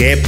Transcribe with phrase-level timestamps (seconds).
[0.00, 0.18] ¿Qué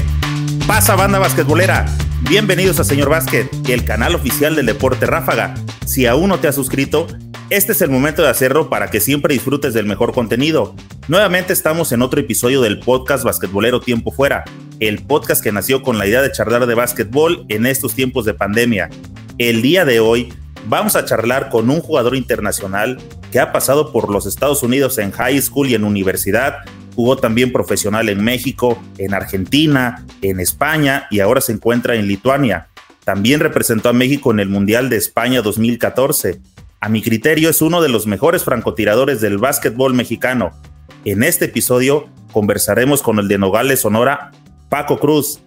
[0.66, 1.86] pasa, banda basquetbolera?
[2.28, 5.54] Bienvenidos a Señor Básquet, el canal oficial del deporte ráfaga.
[5.86, 7.06] Si aún no te has suscrito,
[7.48, 10.74] este es el momento de hacerlo para que siempre disfrutes del mejor contenido.
[11.08, 14.44] Nuevamente estamos en otro episodio del podcast Basquetbolero Tiempo Fuera,
[14.78, 18.34] el podcast que nació con la idea de charlar de básquetbol en estos tiempos de
[18.34, 18.90] pandemia.
[19.38, 20.34] El día de hoy
[20.66, 22.98] vamos a charlar con un jugador internacional
[23.30, 26.56] que ha pasado por los Estados Unidos en high school y en universidad,
[26.94, 32.68] jugó también profesional en México, en Argentina, en España y ahora se encuentra en Lituania.
[33.04, 36.40] También representó a México en el Mundial de España 2014
[36.84, 40.50] a mi criterio es uno de los mejores francotiradores del básquetbol mexicano.
[41.04, 44.32] En este episodio conversaremos con el de Nogales, Sonora,
[44.68, 45.40] Paco Cruz.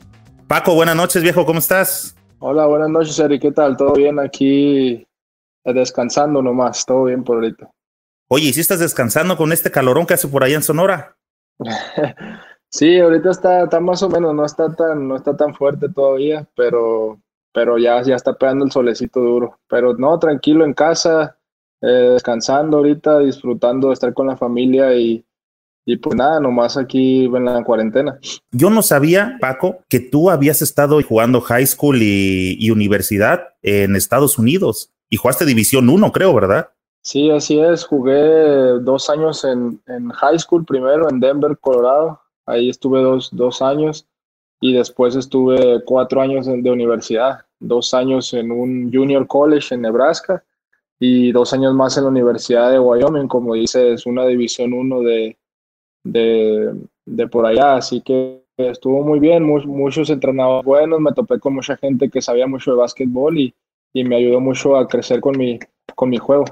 [0.47, 2.15] Paco, buenas noches, viejo, ¿cómo estás?
[2.39, 3.75] Hola, buenas noches, Eric, ¿qué tal?
[3.75, 5.05] ¿Todo bien aquí?
[5.65, 7.69] Descansando nomás, todo bien por ahorita.
[8.29, 11.17] Oye, ¿y si estás descansando con este calorón que hace por allá en Sonora?
[12.69, 16.47] sí, ahorita está, está más o menos, no está tan, no está tan fuerte todavía,
[16.55, 17.19] pero
[17.55, 19.57] pero ya, ya está pegando el solecito duro.
[19.69, 21.37] Pero no, tranquilo en casa,
[21.81, 25.25] eh, descansando ahorita, disfrutando de estar con la familia y,
[25.85, 28.19] y pues nada, nomás aquí en la cuarentena.
[28.51, 34.37] Yo no sabía, Paco, que tú habías estado jugando high school y, universidad en Estados
[34.37, 36.71] Unidos y jugaste División 1, creo, ¿verdad?
[37.05, 37.85] Sí, así es.
[37.85, 42.19] Jugué dos años en, en high school, primero en Denver, Colorado.
[42.45, 44.07] Ahí estuve dos, dos años
[44.59, 50.43] y después estuve cuatro años de universidad dos años en un junior college en Nebraska
[50.99, 55.01] y dos años más en la Universidad de Wyoming, como dice, es una división uno
[55.01, 55.37] de,
[56.03, 61.75] de, por allá, así que estuvo muy bien, muchos entrenadores buenos, me topé con mucha
[61.77, 63.53] gente que sabía mucho de básquetbol y,
[63.93, 65.59] y me ayudó mucho a crecer con mi,
[65.95, 66.45] con mi juego.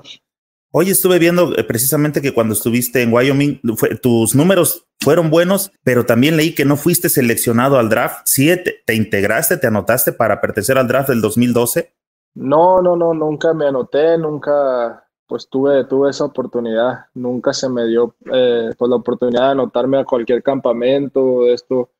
[0.75, 3.61] Hoy estuve viendo eh, precisamente que cuando estuviste en Wyoming,
[4.01, 8.21] tus números fueron buenos, pero también leí que no fuiste seleccionado al draft.
[8.25, 8.49] ¿Sí
[8.87, 11.93] te, integraste, te anotaste para pertenecer al draft del 2012?
[12.33, 17.05] No, no, no, nunca me anoté, nunca pues tuve, tuve esa oportunidad.
[17.13, 21.47] Nunca se me dio eh, pues la oportunidad de anotarme a cualquier campamento.
[21.49, 21.91] Esto,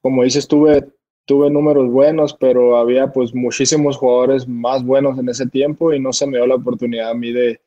[0.00, 0.92] como dices, tuve,
[1.26, 6.12] tuve números buenos, pero había pues muchísimos jugadores más buenos en ese tiempo y no
[6.12, 7.60] se me dio la oportunidad a mí de,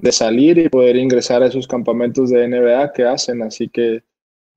[0.00, 3.42] de salir y poder ingresar a esos campamentos de NBA que hacen.
[3.42, 4.02] Así que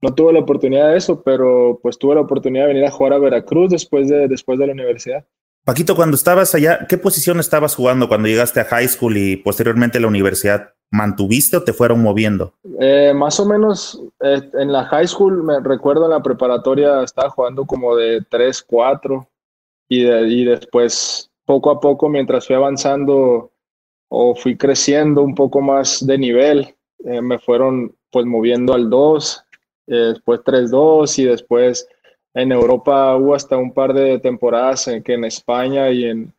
[0.02, 3.14] no tuve la oportunidad de eso, pero pues tuve la oportunidad de venir a jugar
[3.14, 5.26] a Veracruz después de, después de la universidad.
[5.64, 10.00] Paquito, cuando estabas allá, ¿qué posición estabas jugando cuando llegaste a high school y posteriormente
[10.00, 10.74] a la universidad?
[10.90, 12.56] ¿Mantuviste o te fueron moviendo?
[12.80, 17.30] Eh, más o menos eh, en la high school, me recuerdo en la preparatoria estaba
[17.30, 19.28] jugando como de 3, 4
[19.88, 23.51] y, y después poco a poco mientras fui avanzando
[24.14, 29.46] o fui creciendo un poco más de nivel, eh, me fueron pues moviendo al 2,
[29.88, 31.88] eh, después 3-2 y después
[32.34, 36.34] en Europa hubo hasta un par de temporadas en que en España y en,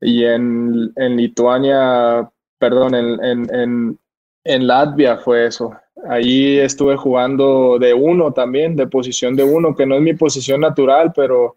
[0.00, 3.98] y en, en Lituania, perdón, en, en,
[4.44, 5.74] en, Latvia fue eso.
[6.08, 10.60] Ahí estuve jugando de uno también, de posición de uno, que no es mi posición
[10.60, 11.56] natural, pero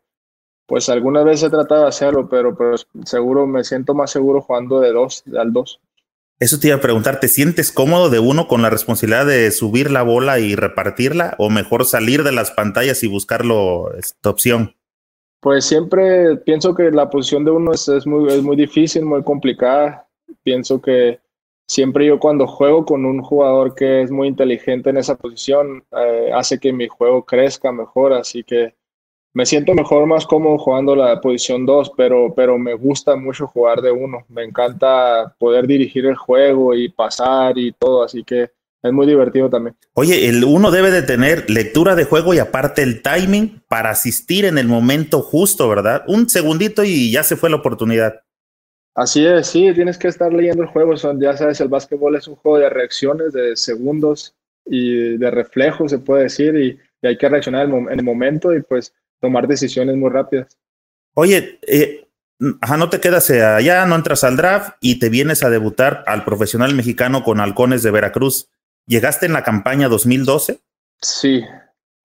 [0.70, 4.80] pues algunas veces he tratado de hacerlo, pero, pero seguro me siento más seguro jugando
[4.80, 5.82] de dos, al dos.
[6.40, 9.90] Eso te iba a preguntar, ¿te sientes cómodo de uno con la responsabilidad de subir
[9.90, 14.76] la bola y repartirla o mejor salir de las pantallas y buscarlo esta opción?
[15.42, 20.08] Pues siempre pienso que la posición de uno es, muy, es muy difícil, muy complicada.
[20.44, 21.20] Pienso que
[21.68, 26.30] siempre yo cuando juego con un jugador que es muy inteligente en esa posición, eh,
[26.32, 28.76] hace que mi juego crezca mejor, así que
[29.34, 33.82] me siento mejor, más cómodo jugando la posición 2, pero, pero me gusta mucho jugar
[33.82, 34.26] de uno.
[34.28, 38.50] Me encanta poder dirigir el juego y pasar y todo, así que
[38.82, 39.76] es muy divertido también.
[39.94, 44.46] Oye, el uno debe de tener lectura de juego y aparte el timing para asistir
[44.46, 46.04] en el momento justo, ¿verdad?
[46.08, 48.22] Un segundito y ya se fue la oportunidad.
[48.96, 50.98] Así es, sí, tienes que estar leyendo el juego.
[50.98, 55.92] Son, ya sabes, el básquetbol es un juego de reacciones, de segundos y de reflejos,
[55.92, 60.10] se puede decir, y, hay que reaccionar en el momento y pues tomar decisiones muy
[60.10, 60.58] rápidas.
[61.14, 62.08] Oye, eh,
[62.40, 66.74] no te quedas allá, no entras al draft y te vienes a debutar al profesional
[66.74, 68.50] mexicano con Halcones de Veracruz.
[68.88, 70.60] ¿Llegaste en la campaña 2012?
[71.02, 71.44] Sí.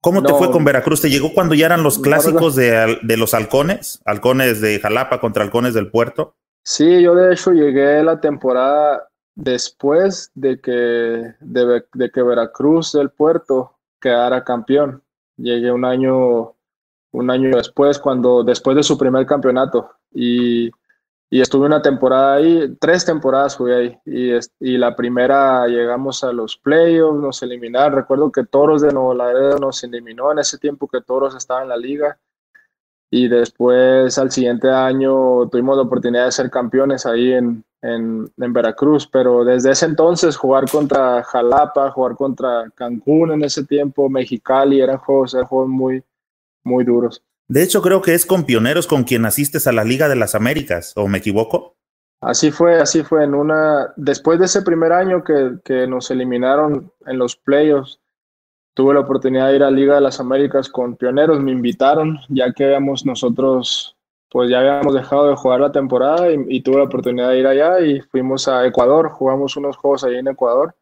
[0.00, 1.00] ¿Cómo te fue con Veracruz?
[1.00, 4.02] ¿Te llegó cuando ya eran los clásicos de, de, los halcones?
[4.04, 6.36] Halcones de Jalapa contra halcones del puerto.
[6.62, 13.10] Sí, yo de hecho llegué la temporada después de que, de, de que Veracruz del
[13.10, 15.02] puerto quedara campeón.
[15.38, 16.54] Llegué un año
[17.14, 19.90] un año después, cuando, después de su primer campeonato.
[20.12, 20.70] Y,
[21.30, 24.30] y estuve una temporada ahí, tres temporadas jugué ahí, y,
[24.60, 29.58] y la primera llegamos a los playoffs, nos eliminaron, recuerdo que Toros de Nuevo Laredo
[29.58, 32.18] nos eliminó en ese tiempo que Toros estaba en la liga,
[33.10, 38.52] y después al siguiente año tuvimos la oportunidad de ser campeones ahí en, en, en,
[38.52, 44.80] Veracruz, pero desde ese entonces jugar contra Jalapa, jugar contra Cancún en ese tiempo, Mexicali,
[44.80, 46.02] eran juegos, eran juegos muy,
[46.64, 47.22] muy duros.
[47.48, 50.34] De hecho, creo que es con Pioneros con quien asistes a la Liga de las
[50.34, 51.76] Américas, ¿o me equivoco?
[52.20, 53.24] Así fue, así fue.
[53.24, 58.00] En una, después de ese primer año que, que nos eliminaron en los playoffs,
[58.72, 62.18] tuve la oportunidad de ir a la Liga de las Américas con Pioneros, me invitaron,
[62.28, 63.96] ya que habíamos nosotros,
[64.30, 67.46] pues ya habíamos dejado de jugar la temporada y, y, tuve la oportunidad de ir
[67.46, 70.74] allá y fuimos a Ecuador, jugamos unos juegos ahí en Ecuador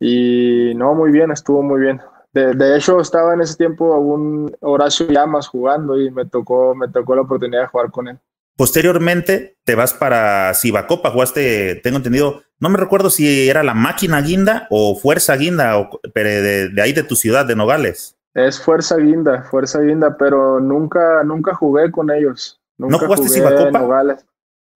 [0.00, 2.00] y no, muy bien, estuvo muy bien.
[2.38, 6.88] De, de, hecho, estaba en ese tiempo un Horacio Llamas jugando y me tocó, me
[6.88, 8.18] tocó la oportunidad de jugar con él.
[8.56, 14.20] Posteriormente te vas para Cibacopa, jugaste, tengo entendido, no me recuerdo si era la máquina
[14.20, 18.16] guinda o Fuerza Guinda, o, pero de, de ahí de tu ciudad, de Nogales.
[18.34, 22.60] Es Fuerza Guinda, Fuerza Guinda, pero nunca, nunca jugué con ellos.
[22.76, 23.78] Nunca ¿No jugaste Cibacopa?
[23.78, 24.26] Nogales.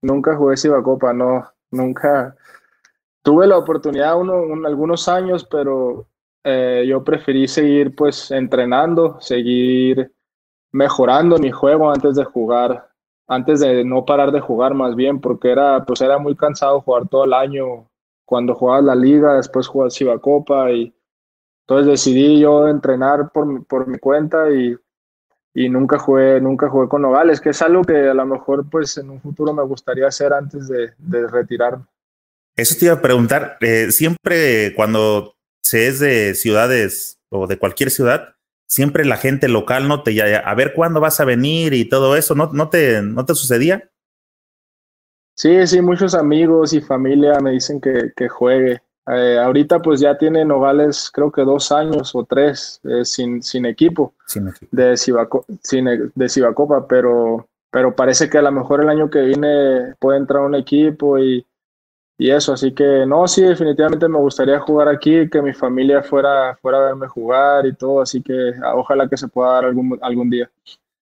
[0.01, 2.35] Nunca jugué Cibacopa, no, nunca.
[3.23, 6.09] Tuve la oportunidad uno, un, algunos años, pero
[6.45, 10.13] eh, yo preferí seguir pues entrenando, seguir
[10.73, 12.91] mejorando mi juego antes de jugar,
[13.29, 17.09] antes de no parar de jugar más bien, porque era pues era muy cansado jugar
[17.09, 17.89] todo el año
[18.25, 20.95] cuando jugabas la liga, después jugabas Copa y
[21.67, 24.77] entonces decidí yo entrenar por, por mi cuenta y,
[25.55, 28.97] y nunca jugué, nunca jugué con Nogales, que es algo que a lo mejor pues
[28.99, 31.85] en un futuro me gustaría hacer antes de, de retirarme.
[32.57, 35.35] Eso te iba a preguntar, eh, siempre cuando
[35.73, 38.35] se es de ciudades o de cualquier ciudad,
[38.69, 42.35] siempre la gente local no te a ver cuándo vas a venir y todo eso,
[42.35, 43.91] ¿no, no, te, no te sucedía?
[45.35, 48.83] Sí, sí, muchos amigos y familia me dicen que, que juegue.
[49.07, 53.65] Eh, ahorita pues ya tiene Nogales creo que dos años o tres eh, sin, sin,
[53.65, 58.83] equipo sin equipo de, Cibaco, sin, de Cibacopa, pero, pero parece que a lo mejor
[58.83, 61.45] el año que viene puede entrar un equipo y,
[62.23, 66.57] y eso, así que no, sí, definitivamente me gustaría jugar aquí, que mi familia fuera,
[66.63, 70.31] fuera a verme jugar y todo, así que ojalá que se pueda dar algún, algún
[70.31, 70.49] día.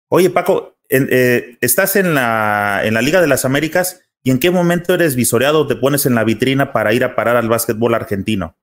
[0.09, 4.39] Oye, Paco, en, eh, estás en la, en la Liga de las Américas y en
[4.39, 7.49] qué momento eres visoreado o te pones en la vitrina para ir a parar al
[7.49, 8.55] básquetbol argentino?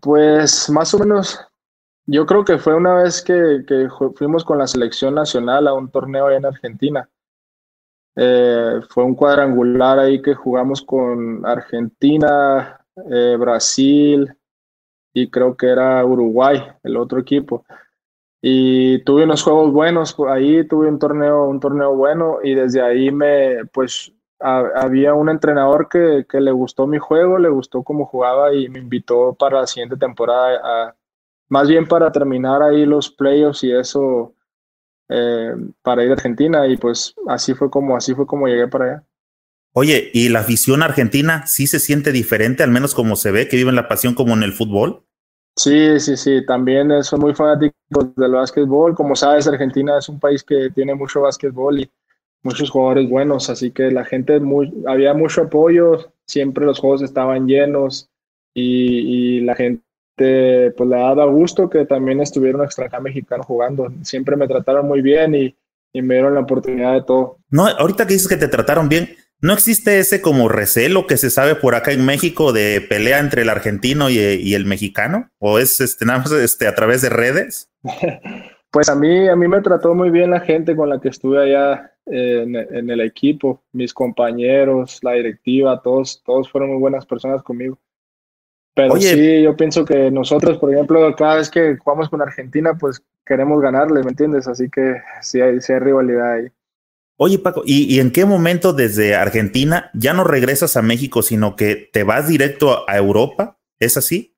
[0.00, 1.38] Pues más o menos,
[2.06, 3.86] yo creo que fue una vez que, que
[4.16, 7.08] fuimos con la selección nacional a un torneo en Argentina.
[8.16, 12.80] Eh, fue un cuadrangular ahí que jugamos con Argentina,
[13.10, 14.34] eh, Brasil
[15.12, 17.64] y creo que era Uruguay, el otro equipo.
[18.40, 23.10] Y tuve unos juegos buenos ahí, tuve un torneo, un torneo bueno y desde ahí
[23.10, 28.52] me, pues, había un entrenador que, que, le gustó mi juego, le gustó cómo jugaba
[28.54, 30.94] y me invitó para la siguiente temporada,
[31.48, 34.34] más bien para terminar ahí los playoffs y eso,
[35.08, 38.84] eh, para ir a Argentina y pues así fue como así fue como llegué para
[38.84, 39.04] allá.
[39.72, 43.56] Oye, ¿y la afición argentina sí se siente diferente, al menos como se ve, que
[43.56, 45.02] viven la pasión como en el fútbol?
[45.54, 48.94] Sí, sí, sí, también son muy fanáticos del básquetbol.
[48.94, 51.90] Como sabes, Argentina es un país que tiene mucho básquetbol y
[52.42, 57.46] muchos jugadores buenos, así que la gente, muy, había mucho apoyo, siempre los juegos estaban
[57.46, 58.08] llenos
[58.54, 59.85] y, y la gente
[60.16, 63.92] pues le ha dado gusto que también estuviera un extranjero mexicano jugando.
[64.02, 65.56] Siempre me trataron muy bien y,
[65.92, 67.38] y, me dieron la oportunidad de todo.
[67.50, 71.30] No, ahorita que dices que te trataron bien, ¿no existe ese como recelo que se
[71.30, 75.30] sabe por acá en México de pelea entre el argentino y, y el mexicano?
[75.38, 77.70] ¿O es este, nada más este, a través de redes?
[78.70, 81.42] pues a mí, a mí me trató muy bien la gente con la que estuve
[81.42, 87.04] allá eh, en, en el equipo, mis compañeros, la directiva, todos, todos fueron muy buenas
[87.04, 87.78] personas conmigo.
[88.76, 92.76] Pero Oye, sí, yo pienso que nosotros, por ejemplo, cada vez que jugamos con Argentina,
[92.78, 94.46] pues queremos ganarle, ¿me entiendes?
[94.48, 96.48] Así que sí hay, sí hay rivalidad ahí.
[97.16, 101.56] Oye, Paco, ¿y, ¿y, en qué momento desde Argentina ya no regresas a México, sino
[101.56, 103.58] que te vas directo a Europa?
[103.80, 104.36] ¿Es así?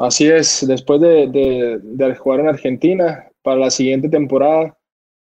[0.00, 0.66] Así es.
[0.66, 4.76] Después de, de, de jugar en Argentina, para la siguiente temporada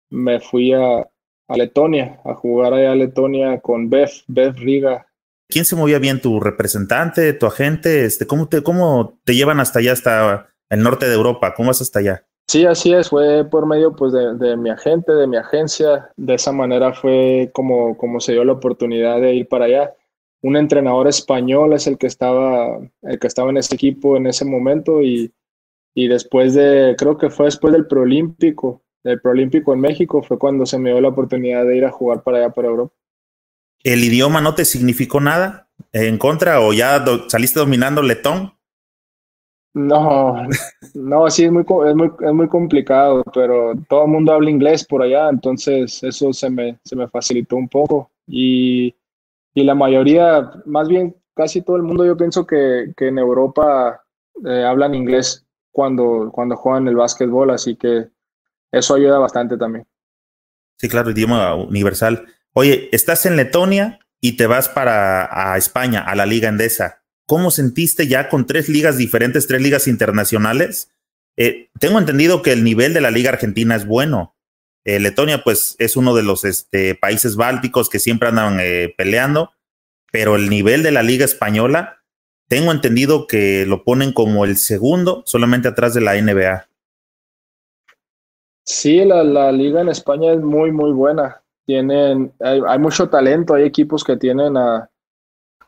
[0.08, 5.06] me fui a, a Letonia, a jugar allá a Letonia con Beth, Beth Riga,
[5.48, 6.20] ¿Quién se movía bien?
[6.20, 8.04] ¿Tu representante, tu agente?
[8.04, 11.54] Este, ¿cómo, te, ¿Cómo te llevan hasta allá, hasta el norte de Europa?
[11.54, 12.26] ¿Cómo vas hasta allá?
[12.46, 16.10] Sí, así es, fue por medio pues, de, mi agente, de mi agencia.
[16.16, 19.94] De esa manera fue como, como se dio la oportunidad de ir para allá.
[20.42, 24.44] Un entrenador español es el que estaba, el que estaba en ese equipo en ese
[24.44, 25.32] momento y,
[25.94, 30.64] y después de, creo que fue después del Proolímpico, del Proolímpico en México, fue cuando
[30.64, 32.94] se me dio la oportunidad de ir a jugar para allá, para Europa.
[33.82, 38.52] ¿El idioma no te significó nada en contra o ya saliste dominando letón?
[39.74, 40.34] No,
[40.94, 44.84] no, sí es muy, es muy, es muy complicado, pero todo el mundo habla inglés
[44.84, 48.10] por allá, entonces eso se me, se me facilitó un poco.
[48.26, 48.94] Y,
[49.54, 54.02] y la mayoría, más bien casi todo el mundo, yo pienso que, que en Europa
[54.44, 58.08] eh, hablan inglés cuando, cuando juegan el básquetbol, así que
[58.72, 59.86] eso ayuda bastante también.
[60.76, 62.26] Sí, claro, idioma universal.
[62.54, 67.02] Oye, estás en Letonia y te vas para a España, a la Liga Endesa.
[67.26, 70.90] ¿Cómo sentiste ya con tres ligas diferentes, tres ligas internacionales?
[71.36, 74.34] Eh, tengo entendido que el nivel de la Liga Argentina es bueno.
[74.84, 79.52] Eh, Letonia, pues, es uno de los este, países bálticos que siempre andan eh, peleando,
[80.10, 82.02] pero el nivel de la Liga Española,
[82.48, 86.66] tengo entendido que lo ponen como el segundo, solamente atrás de la NBA.
[88.64, 91.42] Sí, la, la liga en España es muy, muy buena.
[91.68, 94.88] Tienen, hay, mucho talento, hay equipos que tienen a,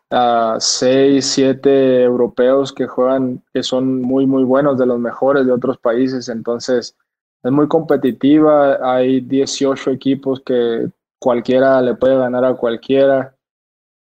[0.09, 5.53] a seis, siete europeos que juegan, que son muy, muy buenos, de los mejores de
[5.53, 6.31] otros países.
[6.31, 6.97] Entonces,
[7.43, 8.79] es muy competitiva.
[8.83, 10.89] Hay 18 equipos que
[11.19, 13.37] cualquiera le puede ganar a cualquiera,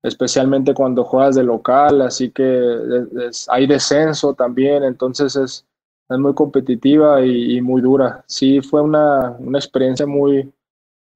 [0.02, 2.04] especialmente cuando juegas de local.
[2.04, 3.06] Así que
[3.50, 4.86] hay descenso también.
[4.86, 5.66] Entonces, es,
[6.08, 8.24] es muy competitiva y, y, muy dura.
[8.28, 10.50] Sí, fue una, una experiencia muy,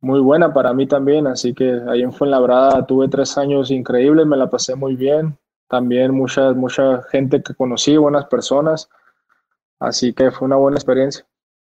[0.01, 4.37] muy buena para mí también, así que ahí en Fuenlabrada tuve tres años increíbles, me
[4.37, 5.37] la pasé muy bien,
[5.67, 8.89] también mucha, mucha gente que conocí, buenas personas,
[9.79, 11.25] así que fue una buena experiencia.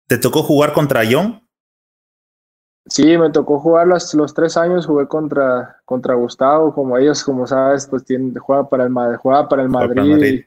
[0.08, 1.42] ¿Te tocó jugar contra John?
[2.88, 7.46] Sí, me tocó jugar los, los tres años, jugué contra, contra Gustavo, como ellos, como
[7.46, 10.44] sabes, pues tienen, juega para el, juega para el Madrid,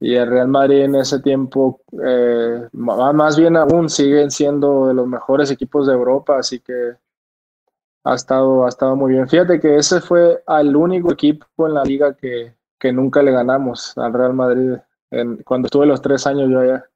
[0.00, 5.06] y el Real Madrid en ese tiempo, eh, más bien aún, siguen siendo de los
[5.06, 6.92] mejores equipos de Europa, así que
[8.04, 9.28] ha estado, ha estado muy bien.
[9.28, 13.96] Fíjate que ese fue el único equipo en la liga que, que nunca le ganamos
[13.98, 14.76] al Real Madrid
[15.10, 16.88] en, cuando estuve los tres años yo allá.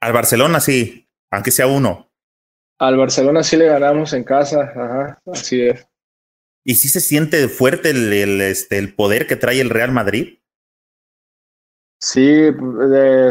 [0.00, 2.10] Al Barcelona sí, aunque sea uno.
[2.78, 5.88] Al Barcelona sí le ganamos en casa, ajá, así es.
[6.62, 10.40] ¿Y sí se siente fuerte el, el, este, el poder que trae el Real Madrid?
[11.98, 12.50] Sí,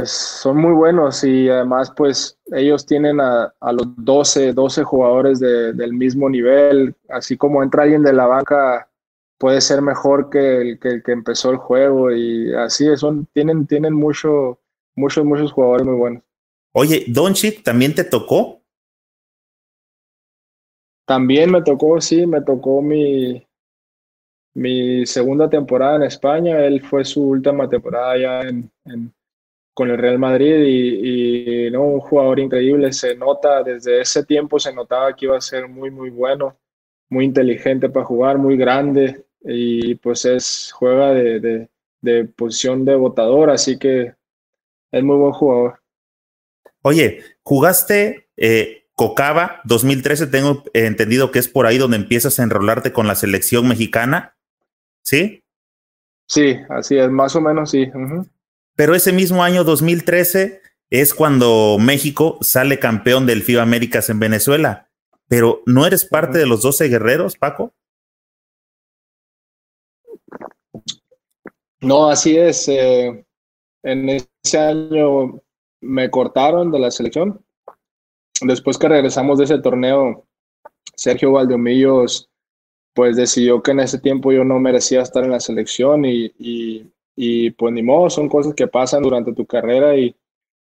[0.06, 5.74] son muy buenos y además pues ellos tienen a, a los 12, 12 jugadores de,
[5.74, 8.90] del mismo nivel, así como entra alguien de la banca
[9.38, 13.68] puede ser mejor que el que, el que empezó el juego y así son, tienen,
[13.68, 14.60] tienen mucho,
[14.96, 16.24] muchos, muchos jugadores muy buenos.
[16.74, 18.62] Oye, Doncic también te tocó.
[21.06, 23.46] También me tocó, sí, me tocó mi,
[24.56, 26.66] mi segunda temporada en España.
[26.66, 28.72] Él fue su última temporada ya en,
[29.74, 32.92] con el Real Madrid y, no un jugador increíble.
[32.94, 36.58] Se nota desde ese tiempo se notaba que iba a ser muy muy bueno,
[37.10, 41.70] muy inteligente para jugar, muy grande y pues es juega de,
[42.02, 44.16] de, posición de botador, así que
[44.92, 45.80] es muy buen jugador.
[46.82, 52.94] Oye, jugaste eh, Cocaba 2013, tengo entendido que es por ahí donde empiezas a enrolarte
[52.94, 54.35] con la selección mexicana.
[55.06, 55.44] ¿Sí?
[56.28, 57.88] Sí, así es, más o menos sí.
[58.76, 64.90] Pero ese mismo año 2013 es cuando México sale campeón del FIBA Américas en Venezuela.
[65.28, 67.74] Pero ¿no eres parte de los 12 guerreros, Paco?
[71.82, 72.68] No, así es.
[72.68, 73.26] Eh,
[73.84, 75.42] en ese año
[75.82, 77.44] me cortaron de la selección.
[78.42, 80.28] Después que regresamos de ese torneo,
[80.96, 82.30] Sergio Valdeomillos
[82.96, 87.52] pues decidió que en ese tiempo yo no merecía estar en la selección y, y,
[87.52, 90.16] pues ni modo, son cosas que pasan durante tu carrera y,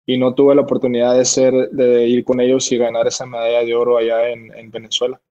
[0.05, 3.63] y, no tuve la oportunidad de, ser, de ir con ellos y ganar esa medalla
[3.63, 5.21] de oro allá en, en Venezuela.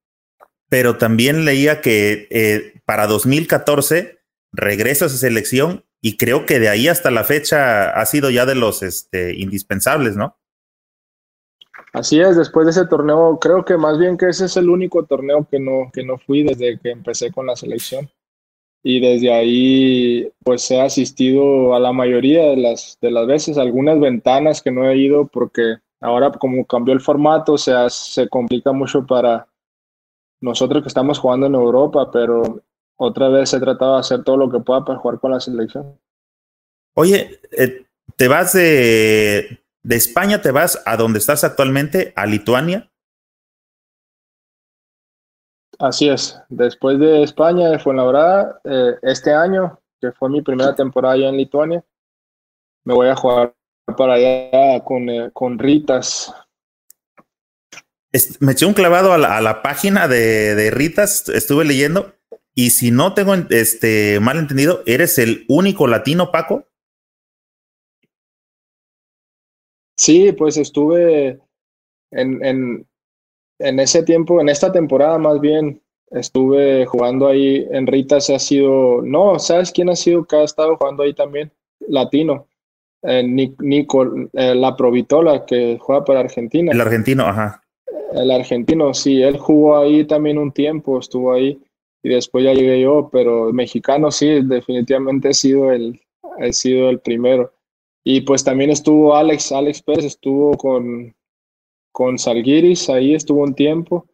[0.70, 4.20] Pero también leía que eh, para 2014
[4.52, 8.54] regresas a selección y creo que de ahí hasta la fecha ha sido ya de
[8.54, 10.38] los este, indispensables, ¿no?
[11.94, 15.04] Así es, después de ese torneo, creo que más bien que ese es el único
[15.04, 18.10] torneo que no, que no fui desde que empecé con la selección.
[18.82, 24.00] Y desde ahí, pues he asistido a la mayoría de las, de las veces, algunas
[24.00, 28.72] ventanas que no he ido porque ahora como cambió el formato, o sea, se complica
[28.72, 29.46] mucho para
[30.40, 32.60] nosotros que estamos jugando en Europa, pero
[32.96, 35.96] otra vez he tratado de hacer todo lo que pueda para jugar con la selección.
[36.94, 37.86] Oye, eh,
[38.16, 42.90] te vas de, de España te vas a donde estás actualmente, a Lituania.
[45.78, 46.40] Así es.
[46.48, 51.36] Después de España, de Fuenlabrada, eh, este año, que fue mi primera temporada allá en
[51.36, 51.84] Lituania,
[52.84, 53.54] me voy a jugar
[53.96, 56.32] para allá con, eh, con Ritas.
[58.40, 62.14] me eché un clavado a la, página de, de, Ritas, estuve leyendo,
[62.54, 66.68] Y si no tengo este mal entendido, ¿eres el único latino, Paco?
[69.96, 71.38] Sí, pues estuve
[72.10, 72.86] en, en,
[73.58, 78.38] en ese tiempo, en esta temporada más bien, estuve jugando ahí en Rita, se ha
[78.38, 81.50] sido, no, ¿sabes quién ha sido que ha estado jugando ahí también?
[81.88, 82.46] Latino.
[83.02, 86.72] Eh, Nico, eh, la Provitola, que juega para Argentina.
[86.72, 87.62] El argentino, ajá.
[88.14, 91.60] El argentino, sí, él jugó ahí también un tiempo, estuvo ahí
[92.02, 96.00] y después ya llegué yo, pero mexicano sí, definitivamente he sido el,
[96.38, 97.52] he sido el primero.
[98.04, 101.14] Y pues también estuvo Alex, Alex Pérez estuvo con,
[101.90, 104.06] con Salguiris, ahí estuvo un tiempo.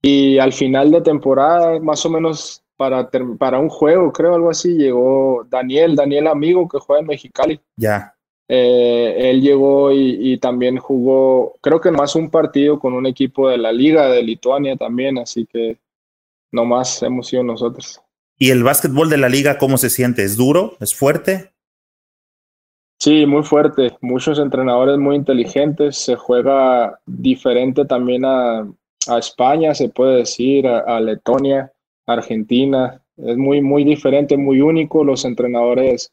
[0.00, 4.74] Y al final de temporada, más o menos para, para un juego, creo, algo así,
[4.74, 7.60] llegó Daniel, Daniel Amigo, que juega en Mexicali.
[7.76, 8.14] Ya.
[8.48, 13.56] Eh, él llegó y, también jugó, creo que más un partido con un equipo de
[13.56, 15.78] la Liga de Lituania también, así que
[16.50, 18.00] nomás hemos sido nosotros.
[18.36, 20.24] ¿Y el básquetbol de la Liga cómo se siente?
[20.24, 20.76] ¿Es duro?
[20.80, 21.51] ¿Es fuerte?
[23.02, 23.96] Sí, muy fuerte.
[24.00, 25.96] Muchos entrenadores muy inteligentes.
[25.96, 31.72] Se juega diferente también a, a España, se puede decir, a, Letonia,
[32.06, 33.02] Argentina.
[33.16, 35.02] Es muy, muy diferente, muy único.
[35.02, 36.12] Los entrenadores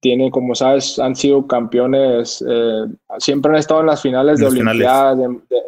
[0.00, 2.86] tienen, como sabes, han sido campeones, eh,
[3.18, 5.18] siempre han estado en las finales de Olimpiadas,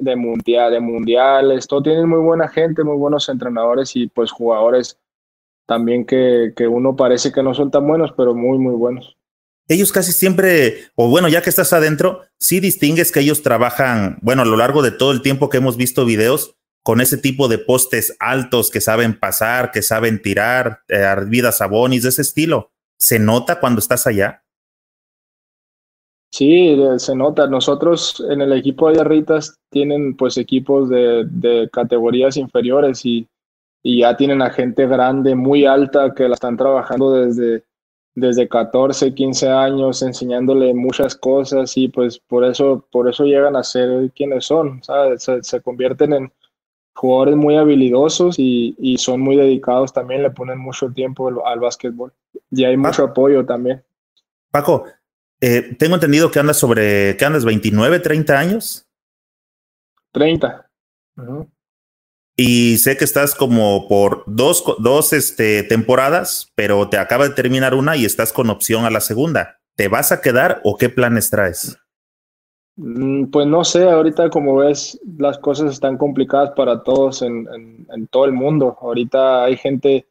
[0.01, 1.69] de, mundial, de mundiales.
[1.69, 4.99] Todo tienen muy buena gente, muy buenos entrenadores y pues jugadores
[5.65, 9.17] también que, que uno parece que no son tan buenos, pero muy, muy buenos
[9.75, 14.43] ellos casi siempre, o bueno, ya que estás adentro, sí distingues que ellos trabajan, bueno,
[14.43, 17.59] a lo largo de todo el tiempo que hemos visto videos, con ese tipo de
[17.59, 22.73] postes altos que saben pasar, que saben tirar, eh, vidas sabonis, de ese estilo.
[22.99, 24.43] ¿Se nota cuando estás allá?
[26.33, 27.47] Sí, se nota.
[27.47, 33.29] Nosotros en el equipo de Arritas tienen pues equipos de, de categorías inferiores y,
[33.83, 37.65] y ya tienen a gente grande, muy alta, que la están trabajando desde,
[38.15, 43.63] desde 14, 15 años enseñándole muchas cosas y pues por eso, por eso llegan a
[43.63, 45.27] ser quienes son, ¿sabes?
[45.43, 46.33] Se, convierten en
[46.95, 51.61] jugadores muy habilidosos y, y, son muy dedicados también, le ponen mucho tiempo al, al
[51.61, 52.13] básquetbol
[52.51, 53.83] y hay mucho apoyo también.
[54.51, 54.85] Paco,
[55.41, 58.87] eh, tengo entendido que andas sobre, que andas 29, 30 años.
[60.13, 60.71] 30.
[62.37, 67.75] Y sé que estás como por dos, dos este, temporadas, pero te acaba de terminar
[67.75, 69.59] una y estás con opción a la segunda.
[69.77, 71.79] ¿Te vas a quedar o qué planes traes?
[72.77, 77.47] Mm, pues no sé, ahorita como ves, las cosas están complicadas para todos en,
[77.91, 78.79] en, todo el mundo.
[78.81, 80.09] Ahorita hay gente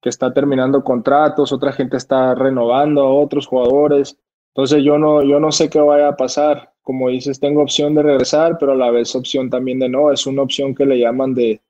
[0.00, 4.18] que está terminando contratos, otra gente está renovando a otros jugadores.
[4.48, 8.02] Entonces yo no, yo no sé qué vaya a pasar como dices, tengo opción de
[8.02, 10.12] regresar, pero a la vez opción también de no.
[10.12, 11.60] Es una opción que le llaman de,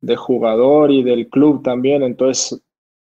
[0.00, 2.02] de jugador y del club también.
[2.02, 2.60] Entonces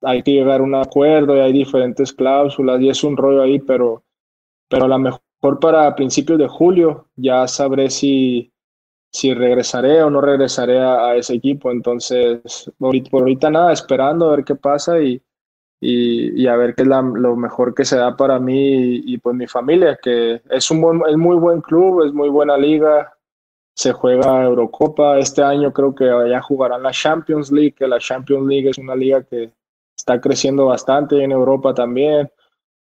[0.01, 3.59] hay que llegar a un acuerdo y hay diferentes cláusulas y es un rollo ahí,
[3.59, 4.03] pero,
[4.69, 8.51] pero a lo mejor para principios de julio ya sabré si,
[9.11, 11.71] si regresaré o no regresaré a, a ese equipo.
[11.71, 15.21] Entonces, por ahorita nada, esperando a ver qué pasa y,
[15.79, 19.17] y, y, a ver qué es lo mejor que se da para mí y, y,
[19.19, 23.13] pues mi familia, que es un buen, es muy buen club, es muy buena liga,
[23.75, 28.69] se juega Eurocopa, este año creo que ya jugarán la Champions League, la Champions League
[28.71, 29.53] es una liga que
[29.95, 32.31] está creciendo bastante en Europa también,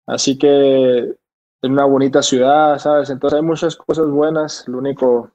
[0.06, 3.10] así que es una bonita ciudad, ¿sabes?
[3.10, 5.32] Entonces hay muchas cosas buenas, lo único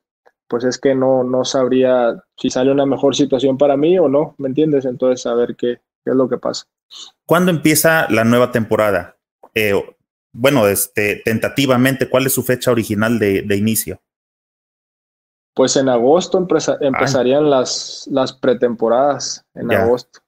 [0.47, 4.35] pues es que no, no sabría si sale una mejor situación para mí o no,
[4.37, 4.85] ¿me entiendes?
[4.85, 6.65] Entonces a ver qué, qué es lo que pasa.
[7.25, 9.17] ¿Cuándo empieza la nueva temporada?
[9.53, 9.73] Eh,
[10.33, 14.01] bueno, este, tentativamente, ¿cuál es su fecha original de, de inicio?
[15.53, 20.21] Pues en agosto empezarían las, las pretemporadas, en agosto.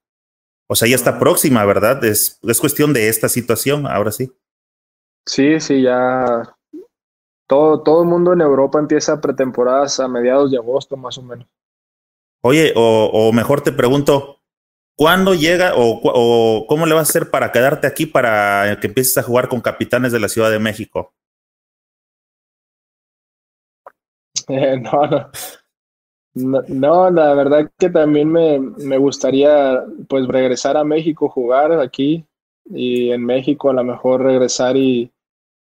[0.67, 2.03] O sea, ya está próxima, ¿verdad?
[2.03, 4.31] Es, es cuestión de esta situación, ahora sí.
[5.25, 6.57] Sí, sí, ya
[7.47, 11.47] todo, todo el mundo en Europa empieza pretemporadas a mediados de agosto, más o menos.
[12.41, 14.41] Oye, o, o mejor te pregunto,
[14.95, 19.23] ¿Cuándo llega o, cómo le vas a hacer para quedarte aquí para que empieces a
[19.23, 21.13] jugar con capitanes de la Ciudad de México?
[26.35, 27.11] No, no, no.
[27.11, 32.25] la verdad que también me, me, gustaría pues regresar a México, jugar aquí
[32.65, 35.11] y en México a lo mejor regresar y,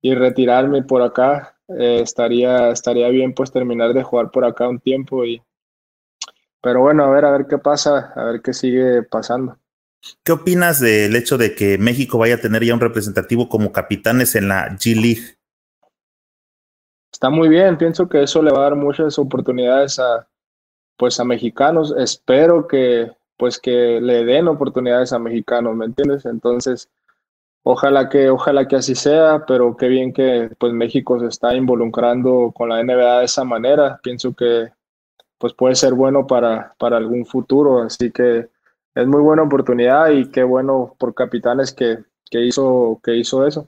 [0.01, 1.57] y retirarme por acá.
[1.67, 5.41] Eh, estaría, estaría bien pues terminar de jugar por acá un tiempo y,
[6.63, 9.57] pero bueno, a ver, a ver qué pasa, a ver qué sigue pasando.
[10.23, 14.33] ¿Qué opinas del hecho de que México vaya a tener ya un representativo como capitanes
[14.35, 15.37] en la G League?
[17.11, 20.25] Está muy bien, pienso que eso le va a dar muchas oportunidades a
[20.95, 21.93] pues a mexicanos.
[21.97, 26.25] Espero que pues que le den oportunidades a mexicanos, ¿me entiendes?
[26.25, 26.89] Entonces,
[27.63, 32.53] ojalá que, ojalá que así sea, pero qué bien que pues México se está involucrando
[32.55, 33.99] con la NBA de esa manera.
[34.01, 34.69] Pienso que
[35.43, 38.47] pues puede ser bueno para, para algún futuro, así que
[38.95, 41.97] es muy buena oportunidad y qué bueno por Capitanes que,
[42.31, 43.67] que hizo, que hizo eso.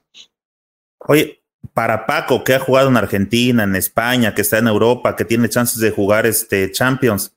[0.99, 5.25] Oye, para Paco, que ha jugado en Argentina, en España, que está en Europa, que
[5.25, 7.35] tiene chances de jugar este Champions,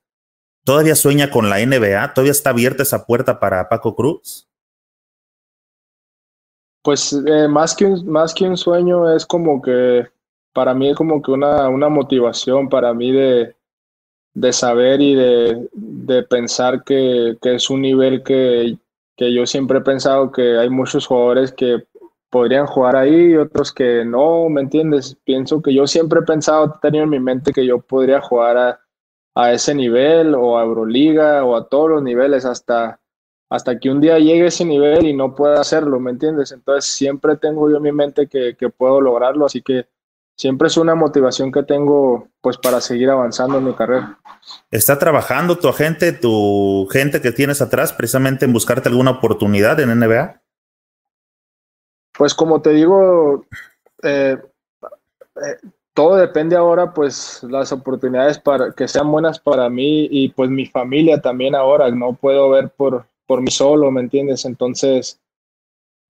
[0.63, 2.15] ¿todavía sueña con la NBA?
[2.15, 4.49] ¿Todavía está abierta esa puerta para Paco Cruz?
[6.85, 10.07] Pues eh, más, que un, más que un sueño es como que,
[10.53, 13.58] para mí es como que una, una motivación para mí de,
[14.35, 18.79] de saber y de, de pensar que, que, es un nivel que,
[19.17, 21.85] que yo siempre he pensado que hay muchos jugadores que
[22.31, 25.17] podrían jugar ahí, otros que no, ¿me entiendes?
[25.25, 28.57] Pienso que yo siempre he pensado, he tenido en mi mente que yo podría jugar
[28.57, 28.81] a,
[29.35, 33.01] a ese nivel o a Euroliga o a todos los niveles hasta,
[33.49, 36.53] hasta que un día llegue ese nivel y no pueda hacerlo, ¿me entiendes?
[36.53, 39.87] Entonces siempre tengo yo en mi mente que, que puedo lograrlo, así que
[40.39, 44.19] siempre es una motivación que tengo pues para seguir avanzando en mi carrera.
[44.71, 49.99] ¿Está trabajando tu agente, tu gente que tienes atrás precisamente en buscarte alguna oportunidad en
[49.99, 50.41] NBA?
[52.17, 53.45] Pues como te digo,
[54.03, 54.39] eh,
[55.37, 60.49] eh, todo depende ahora, pues las oportunidades para que sean buenas para mí y pues
[60.51, 61.91] mi familia también ahora.
[61.91, 64.45] No puedo ver por, por mí solo, ¿me entiendes?
[64.45, 65.21] Entonces,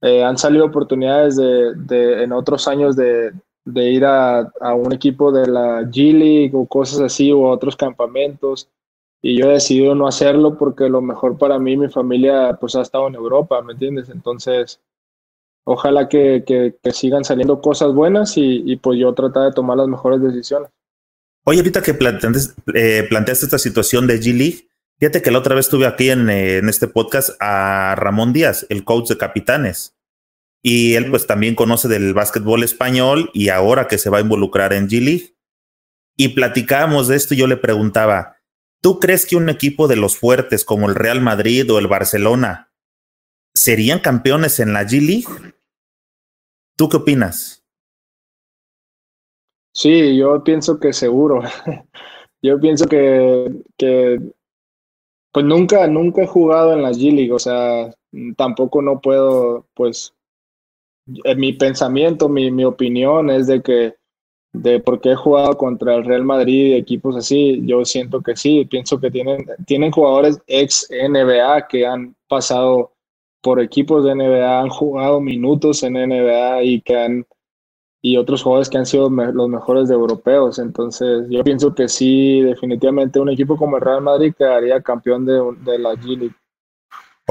[0.03, 3.33] eh, han salido oportunidades de, de, en otros años de,
[3.72, 7.76] de ir a, a, un equipo de la G League o cosas así o otros
[7.76, 8.68] campamentos
[9.20, 12.83] y yo he decidido no hacerlo porque lo mejor para mí mi familia pues ha
[12.83, 14.09] estado en Europa, ¿me entiendes?
[14.11, 14.81] Entonces,
[15.64, 19.88] ojalá que, que, sigan saliendo cosas buenas y, y, pues yo tratar de tomar las
[19.88, 20.70] mejores decisiones.
[21.44, 25.66] Oye, ahorita que planteaste, eh, planteaste esta situación de G-League, fíjate que la otra vez
[25.66, 29.98] estuve aquí en, eh, en, este podcast a Ramón Díaz, el coach de capitanes.
[30.62, 34.73] Y él pues también conoce del básquetbol español y ahora que se va a involucrar
[34.73, 35.37] en G-League.
[36.16, 38.37] Y platicábamos de esto y yo le preguntaba,
[38.83, 42.73] ¿tú crees que un equipo de los fuertes como el Real Madrid o el Barcelona
[43.55, 45.55] serían campeones en la G-League?
[46.77, 47.64] ¿Tú qué opinas?
[49.73, 51.42] Sí, yo pienso que seguro.
[52.42, 54.21] yo pienso que, que,
[55.33, 57.94] pues nunca, nunca he jugado en la G League, o sea,
[58.37, 60.14] tampoco no puedo, pues,
[61.37, 63.94] mi pensamiento, mi, mi opinión es de que
[64.53, 68.37] de por qué he jugado contra el Real Madrid y equipos así, yo siento que
[68.37, 72.92] sí, pienso que tienen, tienen jugadores ex NBA que han pasado
[73.42, 77.27] por equipos de NBA, han jugado minutos en NBA y que han
[78.01, 80.59] y otros jugadores que han sido los mejores de europeos.
[80.59, 85.35] Entonces, yo pienso que sí, definitivamente un equipo como el Real Madrid quedaría campeón de,
[85.64, 86.33] de la G.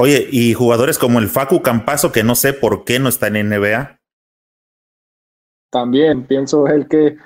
[0.00, 3.48] Oye, y jugadores como el Facu Campazo, que no sé por qué no está en
[3.48, 3.98] NBA.
[5.70, 7.16] También pienso él que,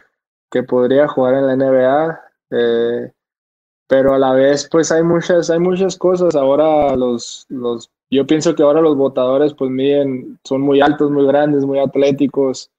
[0.50, 2.20] que podría jugar en la NBA.
[2.50, 3.12] Eh,
[3.86, 6.34] pero a la vez, pues hay muchas, hay muchas cosas.
[6.34, 11.26] Ahora los, los yo pienso que ahora los votadores pues miden, son muy altos, muy
[11.26, 12.70] grandes, muy atléticos.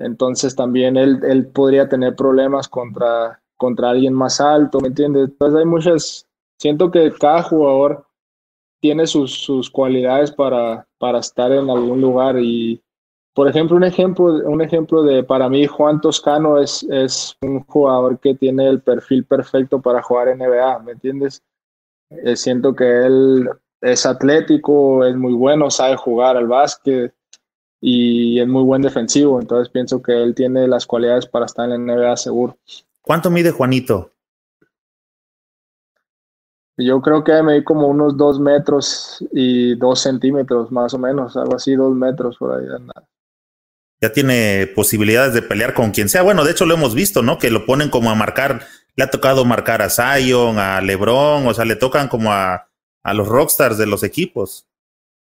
[0.00, 5.28] Entonces también él, él podría tener problemas contra, contra alguien más alto, ¿me entiendes?
[5.28, 6.26] Entonces hay muchas,
[6.58, 8.04] siento que cada jugador
[8.82, 12.82] tiene sus, sus cualidades para, para estar en algún lugar y,
[13.32, 18.18] por ejemplo, un ejemplo, un ejemplo de, para mí, Juan Toscano es, es un jugador
[18.18, 21.44] que tiene el perfil perfecto para jugar NBA, ¿me entiendes?
[22.10, 23.48] Eh, siento que él
[23.80, 27.14] es atlético, es muy bueno, sabe jugar al básquet
[27.80, 29.40] y es muy buen defensivo.
[29.40, 32.58] Entonces pienso que él tiene las cualidades para estar en NBA seguro.
[33.00, 34.10] ¿Cuánto mide Juanito?
[36.76, 41.36] Yo creo que me di como unos dos metros y dos centímetros, más o menos,
[41.36, 42.66] algo así, dos metros por ahí.
[44.00, 46.22] Ya tiene posibilidades de pelear con quien sea.
[46.22, 47.38] Bueno, de hecho lo hemos visto, ¿no?
[47.38, 48.62] Que lo ponen como a marcar,
[48.96, 52.68] le ha tocado marcar a Zion, a Lebron, o sea, le tocan como a,
[53.02, 54.66] a los rockstars de los equipos.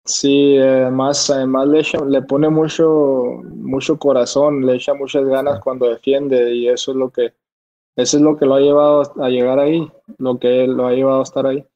[0.05, 5.89] Sí, además, además le, echa, le pone mucho, mucho corazón, le echa muchas ganas cuando
[5.89, 7.33] defiende y eso es lo que,
[7.97, 11.21] eso es lo que lo ha llevado a llegar ahí, lo que lo ha llevado
[11.21, 11.67] a estar ahí.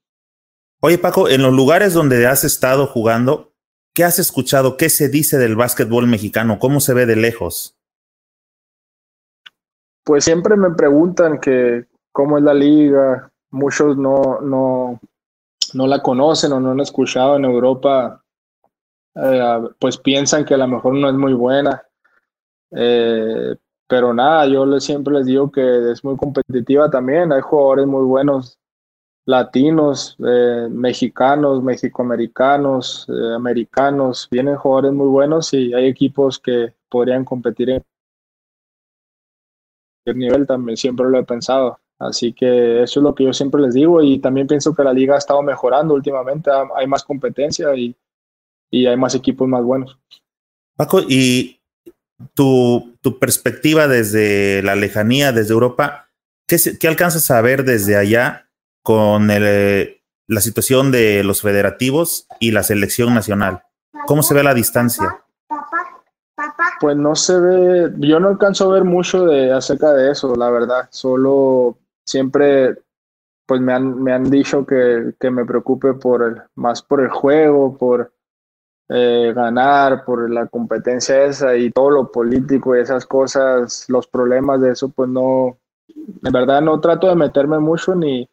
[0.80, 3.52] Oye Paco, en los lugares donde has estado jugando,
[3.94, 4.76] ¿qué has escuchado?
[4.76, 6.58] ¿Qué se dice del básquetbol mexicano?
[6.58, 7.76] ¿Cómo se ve de lejos?
[10.04, 15.00] Pues siempre me preguntan que cómo es la liga, muchos no, no,
[15.74, 18.22] no la conocen o no han escuchado en Europa,
[19.14, 21.82] eh, pues piensan que a lo mejor no es muy buena.
[22.70, 23.56] Eh,
[23.88, 27.32] pero nada, yo les, siempre les digo que es muy competitiva también.
[27.32, 28.58] Hay jugadores muy buenos
[29.26, 37.24] latinos, eh, mexicanos, mexicoamericanos, eh, americanos, vienen jugadores muy buenos y hay equipos que podrían
[37.24, 37.84] competir en
[40.04, 41.78] el nivel también, siempre lo he pensado.
[41.98, 44.92] Así que eso es lo que yo siempre les digo y también pienso que la
[44.92, 47.96] liga ha estado mejorando últimamente, hay más competencia y,
[48.70, 49.98] y hay más equipos más buenos.
[50.76, 51.58] Paco, y
[52.34, 56.08] tu, tu perspectiva desde la lejanía, desde Europa,
[56.48, 58.48] ¿qué, alcanzas a ver desde allá
[58.82, 63.62] con el, eh, la situación de los federativos y la selección nacional?
[64.08, 65.22] ¿Cómo se ve la distancia?
[66.80, 70.50] Pues no se ve, yo no alcanzo a ver mucho de acerca de eso, la
[70.50, 70.88] verdad.
[70.90, 72.76] Solo siempre
[73.46, 77.08] pues me han, me han dicho que, que me preocupe por el, más por el
[77.10, 78.12] juego, por
[78.88, 84.60] eh, ganar, por la competencia esa y todo lo político y esas cosas, los problemas
[84.60, 88.28] de eso, pues no, en verdad no trato de meterme mucho ni,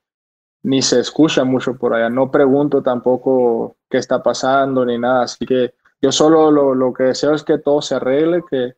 [0.63, 2.09] ni se escucha mucho por allá.
[2.09, 5.23] No pregunto tampoco qué está pasando ni nada.
[5.23, 8.73] Así que yo solo lo, lo que deseo es que todo se arregle, que,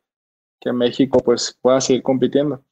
[0.60, 2.64] que México pues pueda seguir compitiendo.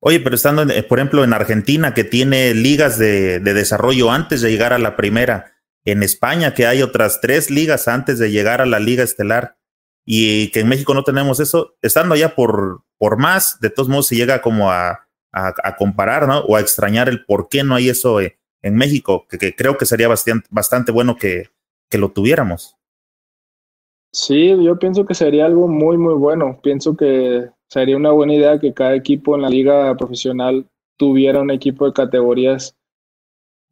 [0.00, 4.50] Oye, pero estando, por ejemplo, en Argentina, que tiene ligas de, de desarrollo antes de
[4.50, 5.55] llegar a la primera,
[5.86, 9.56] en España, que hay otras tres ligas antes de llegar a la liga estelar
[10.04, 14.08] y que en México no tenemos eso, estando allá por, por más, de todos modos
[14.08, 16.40] se llega como a, a, comparar, ¿no?
[16.40, 19.76] O a extrañar el por qué no hay eso eh, en México, que, que, creo
[19.76, 21.50] que sería bastante, bastante bueno que,
[21.90, 22.76] que lo tuviéramos.
[24.12, 26.58] Sí, yo pienso que sería algo muy, muy bueno.
[26.62, 31.50] Pienso que sería una buena idea que cada equipo en la liga profesional tuviera un
[31.50, 32.76] equipo de categorías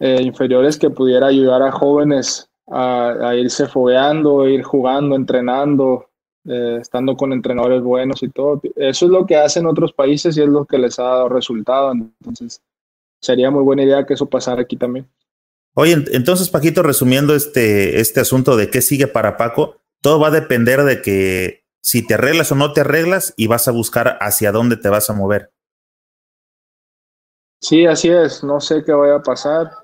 [0.05, 6.11] eh, inferiores que pudiera ayudar a jóvenes a, irse fogueando, ir jugando, entrenando,
[6.45, 8.61] eh, estando con entrenadores buenos y todo.
[8.77, 11.91] Eso es lo que hacen otros países y es lo que les ha dado resultado.
[11.91, 12.61] Entonces,
[13.19, 15.09] sería muy buena idea que eso pasara aquí también.
[15.73, 20.33] Oye, entonces, Paquito, resumiendo este, este asunto de qué sigue para Paco, todo va a
[20.33, 24.53] depender de que si te arreglas o no te arreglas y vas a buscar hacia
[24.53, 25.51] dónde te vas a mover.
[27.63, 28.45] Sí, así es.
[28.45, 29.84] No sé qué vaya a pasar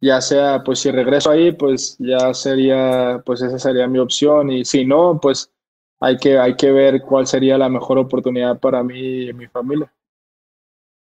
[0.00, 4.64] ya sea, pues si regreso ahí, pues ya sería, pues esa sería mi opción y
[4.64, 5.52] si no, pues
[6.00, 9.92] hay que, hay que ver cuál sería la mejor oportunidad para mí y mi familia.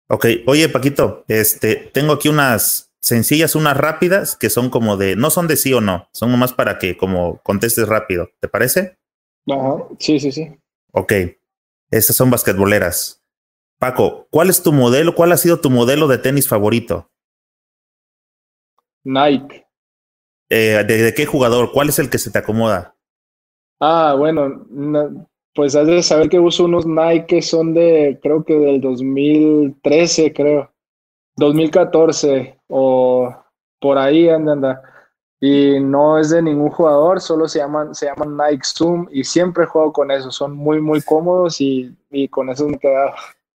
[0.09, 5.31] Ok, oye Paquito, este, tengo aquí unas sencillas, unas rápidas que son como de, no
[5.31, 8.99] son de sí o no, son nomás para que como contestes rápido, ¿te parece?
[9.47, 10.51] Ajá, sí, sí, sí.
[10.93, 11.13] Ok,
[11.91, 13.23] estas son basquetboleras.
[13.79, 15.15] Paco, ¿cuál es tu modelo?
[15.15, 17.08] ¿Cuál ha sido tu modelo de tenis favorito?
[19.05, 19.67] Nike.
[20.51, 21.73] Eh, ¿de, qué jugador?
[21.73, 22.95] ¿Cuál es el que se te acomoda?
[23.81, 24.67] Ah, bueno,
[25.55, 30.33] pues has de saber que uso unos Nike que son de, creo que del 2013,
[30.33, 30.73] creo.
[31.37, 33.35] 2014 o
[33.81, 34.83] por ahí anda, anda.
[35.41, 39.67] Y no es de ningún jugador, solo se llaman, se llaman Nike Zoom y siempre
[39.67, 40.33] juego con eso.
[40.33, 43.13] Son muy, muy cómodos y, y con eso me he quedado.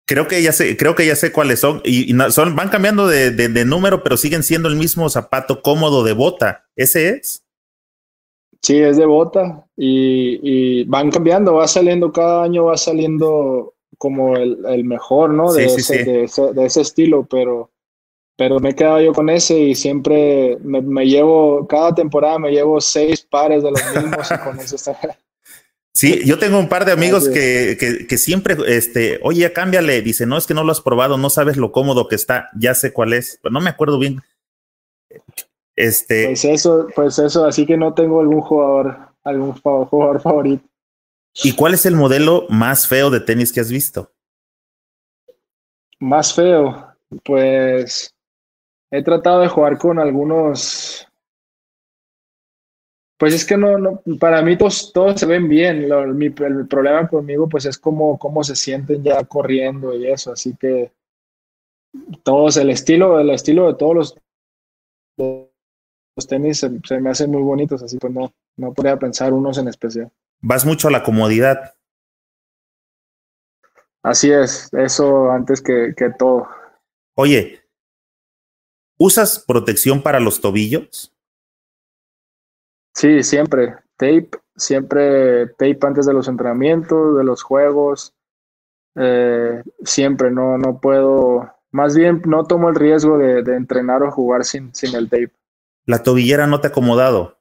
[0.10, 1.84] Creo que ya sé, creo que ya sé cuáles son.
[1.86, 6.14] Y, son, van cambiando de, de, número, pero siguen siendo el mismo zapato cómodo de
[6.14, 6.66] bota.
[6.76, 7.46] ¿Ese es?
[8.60, 9.68] Sí, es de bota.
[9.78, 15.54] Y, y van cambiando, va saliendo, cada año va saliendo como el, el mejor, ¿no?
[15.54, 17.70] De, sí, ese, sí, De, ese, de, ese, estilo, pero,
[18.36, 22.50] pero me he quedado yo con ese y siempre me, me llevo, cada temporada me
[22.50, 24.98] llevo seis pares de los mismos y con eso está.
[25.94, 30.26] Sí, yo tengo un par de amigos que, que, que, siempre, este, oye, cámbiale, dice,
[30.26, 32.94] no, es que no lo has probado, no sabes lo cómodo que está, ya sé
[32.94, 34.22] cuál es, pero no me acuerdo bien.
[35.76, 36.28] Este.
[36.28, 40.64] Pues eso, pues eso, así que no tengo algún jugador, algún jugador favorito.
[41.44, 44.12] ¿Y cuál es el modelo más feo de tenis que has visto?
[46.00, 48.14] Más feo, pues
[48.92, 51.09] he tratado de jugar con algunos
[53.20, 55.90] pues es que no, no para mí todos, todos se ven bien.
[55.90, 60.32] Lo, mi, el problema conmigo pues es cómo, cómo se sienten ya corriendo y eso.
[60.32, 60.94] Así que
[62.24, 64.18] todos, el estilo, el estilo de todos los,
[65.18, 69.58] los tenis se, se, me hacen muy bonitos, así que no, no podría pensar unos
[69.58, 70.10] en especial.
[70.40, 71.76] Vas mucho a la comodidad.
[74.02, 76.48] Así es, eso antes que, que todo.
[77.16, 77.60] Oye,
[78.98, 81.14] ¿usas protección para los tobillos?
[83.00, 83.78] Sí, siempre.
[83.96, 88.14] Tape, siempre tape antes de los entrenamientos, de los juegos.
[88.96, 91.50] Eh, siempre, no, no puedo.
[91.72, 95.32] Más bien, no tomo el riesgo de, de, entrenar o jugar sin, sin el tape.
[95.86, 97.40] ¿La tobillera no te ha acomodado?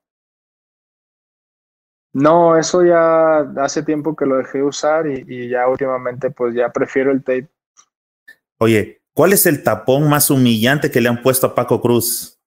[2.13, 6.69] No, eso ya hace tiempo que lo dejé usar y, y ya últimamente, pues ya
[6.71, 7.49] prefiero el tape.
[8.59, 12.38] Oye, ¿cuál es el tapón más humillante que le han puesto a Paco Cruz?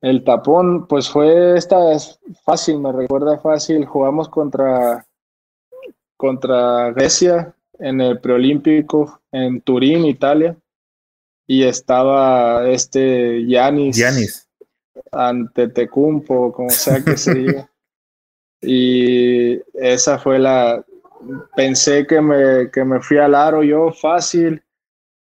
[0.00, 3.84] El tapón, pues fue esta es fácil, me recuerda fácil.
[3.84, 5.06] Jugamos contra,
[6.16, 10.56] contra Grecia en el preolímpico en Turín, Italia.
[11.46, 13.96] Y estaba este Yanis.
[13.96, 14.48] Yanis.
[15.12, 17.70] Ante Tecumpo, como sea que se diga.
[18.62, 20.84] y esa fue la.
[21.56, 24.62] Pensé que me, que me fui al aro yo fácil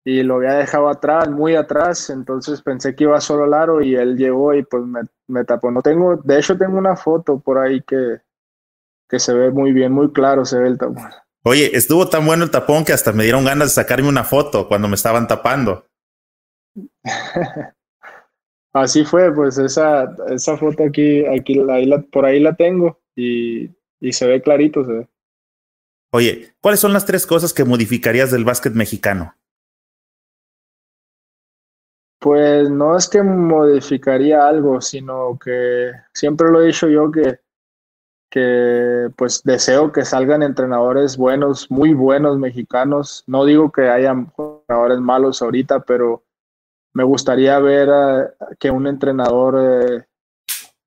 [0.06, 3.96] y lo había dejado atrás, muy atrás, entonces pensé que iba solo al aro y
[3.96, 5.72] él llegó y pues me, me, tapó.
[5.72, 8.18] No tengo, de hecho tengo una foto por ahí que,
[9.08, 11.10] que se ve muy bien, muy claro se ve el tapón.
[11.46, 14.68] Oye, estuvo tan bueno el tapón que hasta me dieron ganas de sacarme una foto
[14.68, 15.88] cuando me estaban tapando.
[18.74, 23.70] Así fue, pues esa, esa foto aquí, aquí ahí la, por ahí la tengo y,
[24.00, 25.08] y se ve clarito, se ve.
[26.12, 29.36] Oye, ¿cuáles son las tres cosas que modificarías del básquet mexicano?
[32.24, 37.42] Pues no es que modificaría algo, sino que siempre lo he dicho yo que,
[38.32, 43.26] que pues deseo que salgan entrenadores buenos, muy buenos mexicanos.
[43.28, 46.24] No digo que haya entrenadores malos ahorita, pero
[46.94, 47.90] me gustaría ver
[48.58, 50.06] que un entrenador eh,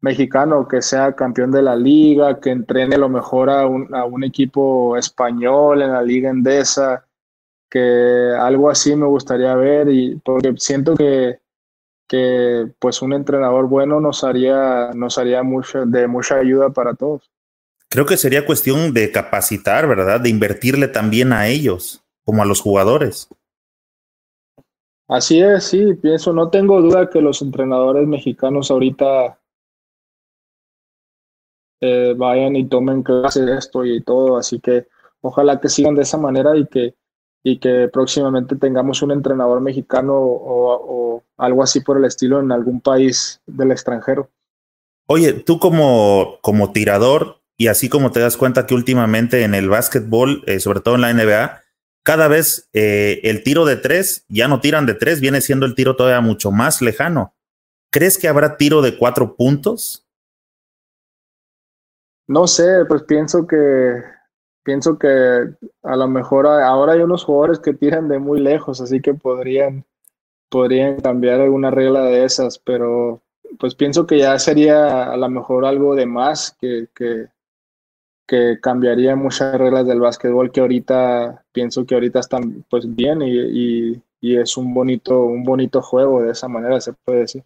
[0.00, 4.24] mexicano que sea campeón de la liga, que entrene lo mejor a un, a un
[4.24, 7.05] equipo español en la liga endesa,
[7.76, 11.40] que algo así me gustaría ver y porque siento que,
[12.08, 17.30] que pues un entrenador bueno nos haría, nos haría mucho, de mucha ayuda para todos.
[17.90, 20.22] Creo que sería cuestión de capacitar, ¿verdad?
[20.22, 23.28] De invertirle también a ellos, como a los jugadores.
[25.06, 29.38] Así es, sí, pienso, no tengo duda que los entrenadores mexicanos ahorita
[31.82, 34.88] eh, vayan y tomen clases de esto y todo, así que
[35.20, 36.94] ojalá que sigan de esa manera y que
[37.48, 42.80] y que próximamente tengamos un entrenador mexicano o, algo así por el estilo en algún
[42.80, 44.30] país del extranjero.
[45.06, 49.68] Oye, tú como, como tirador y así como te das cuenta que últimamente en el
[49.68, 51.62] básquetbol, eh, sobre todo en la NBA,
[52.02, 55.76] cada vez eh, el tiro de tres, ya no tiran de tres, viene siendo el
[55.76, 57.36] tiro todavía mucho más lejano.
[57.92, 60.04] ¿Crees que habrá tiro de cuatro puntos?
[62.26, 64.15] No sé, pues pienso que
[64.66, 65.08] pienso que
[65.84, 69.84] a lo mejor ahora hay unos jugadores que tiran de muy lejos, así que podrían,
[70.50, 73.22] podrían cambiar alguna regla de esas, pero
[73.60, 77.26] pues pienso que ya sería a lo mejor algo de más que, que,
[78.26, 83.30] que cambiaría muchas reglas del básquetbol que ahorita pienso que ahorita están pues bien y,
[83.30, 87.44] y, y es un bonito, un bonito juego de esa manera se puede decir.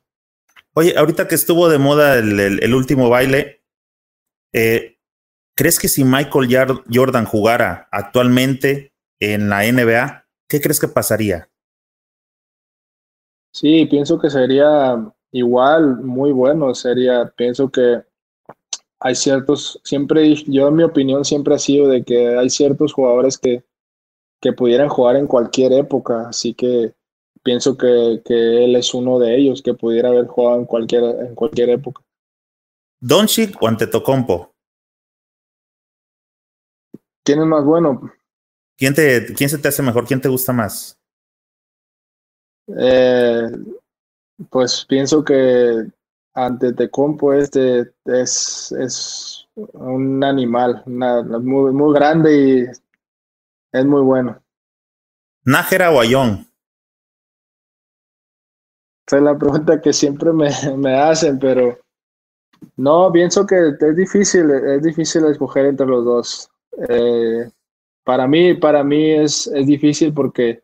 [0.72, 3.60] Oye, ahorita que estuvo de moda el, el, el último baile,
[4.54, 4.96] eh,
[5.60, 11.50] ¿Crees que si Michael Jordan jugara actualmente en la NBA, qué crees que pasaría?
[13.52, 16.74] Sí, pienso que sería igual, muy bueno.
[16.74, 18.02] Sería, pienso que
[19.00, 23.36] hay ciertos, siempre, yo en mi opinión siempre ha sido de que hay ciertos jugadores
[23.36, 23.62] que,
[24.40, 26.94] que pudieran jugar en cualquier época, así que
[27.42, 31.34] pienso que, que él es uno de ellos que pudiera haber jugado en cualquier, en
[31.34, 32.02] cualquier época.
[32.98, 34.54] ¿Doncic o Antetokounmpo?
[37.24, 38.12] ¿Quién es más bueno?
[38.76, 40.06] ¿Quién, te, ¿Quién se te hace mejor?
[40.06, 40.98] ¿Quién te gusta más?
[42.78, 43.48] Eh,
[44.48, 45.86] pues pienso que
[46.34, 52.60] ante Tecompo este es, es un animal, una, muy, muy grande y
[53.72, 54.42] es muy bueno.
[55.44, 56.46] ¿Nájera o Ayón?
[59.06, 61.78] Esa es la pregunta que siempre me, me hacen, pero
[62.76, 66.50] no, pienso que es difícil, es difícil escoger entre los dos.
[66.88, 67.50] Eh,
[68.04, 70.62] para mí, para mí es, es difícil porque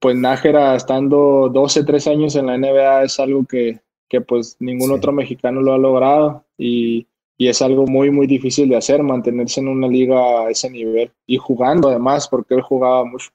[0.00, 4.88] pues Nájera estando 12, 13 años en la NBA es algo que, que pues ningún
[4.88, 4.94] sí.
[4.94, 7.06] otro mexicano lo ha logrado y,
[7.36, 11.10] y, es algo muy, muy difícil de hacer, mantenerse en una liga a ese nivel
[11.26, 13.30] y jugando además porque él jugaba mucho.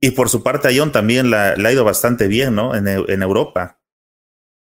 [0.00, 2.74] Y por su parte, Ayón también le ha ido bastante bien, ¿no?
[2.74, 3.80] En, en Europa.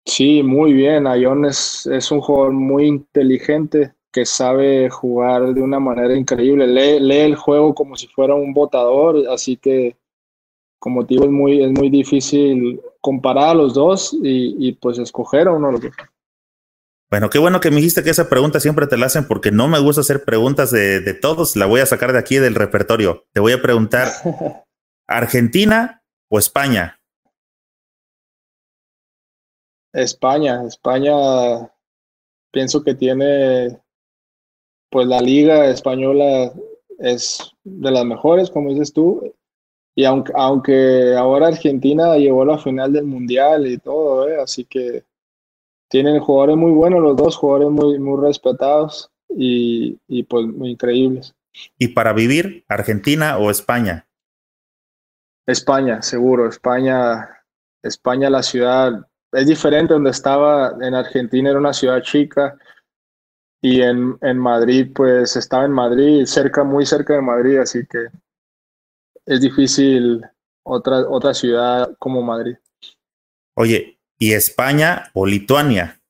[0.09, 1.07] Sí, muy bien.
[1.07, 7.01] Ayón es, es un jugador muy inteligente, que sabe jugar de una manera increíble, lee,
[7.01, 9.97] lee, el juego como si fuera un botador, así que
[10.79, 15.49] como digo es muy, es muy difícil comparar a los dos y, y pues escoger
[15.49, 15.93] a uno los dos.
[17.11, 19.67] Bueno, qué bueno que me dijiste que esa pregunta siempre te la hacen porque no
[19.67, 23.25] me gusta hacer preguntas de, de todos, la voy a sacar de aquí del repertorio.
[23.33, 24.09] Te voy a preguntar,
[25.09, 27.01] ¿Argentina o España?
[29.95, 31.15] España, España
[32.53, 33.81] pienso que tiene
[34.91, 36.53] pues la liga española
[36.99, 39.34] es de las mejores, como dices tú,
[39.95, 44.41] y aunque, aunque ahora Argentina llegó a la final del Mundial y todo, ¿eh?
[44.41, 45.05] así que
[45.89, 51.34] tienen jugadores muy buenos, los dos jugadores muy, muy respetados y, y pues muy increíbles.
[51.78, 54.07] ¿Y para vivir, Argentina o España?
[55.47, 56.49] España, seguro.
[56.49, 57.28] España,
[57.82, 62.57] España, la ciudad es diferente donde estaba en Argentina, era una ciudad chica
[63.61, 68.07] y en, en Madrid, pues estaba en Madrid, cerca, muy cerca de Madrid, así que
[69.27, 70.23] es difícil
[70.65, 72.57] otra, otra ciudad como Madrid.
[73.57, 76.01] Oye, ¿y España o Lituania?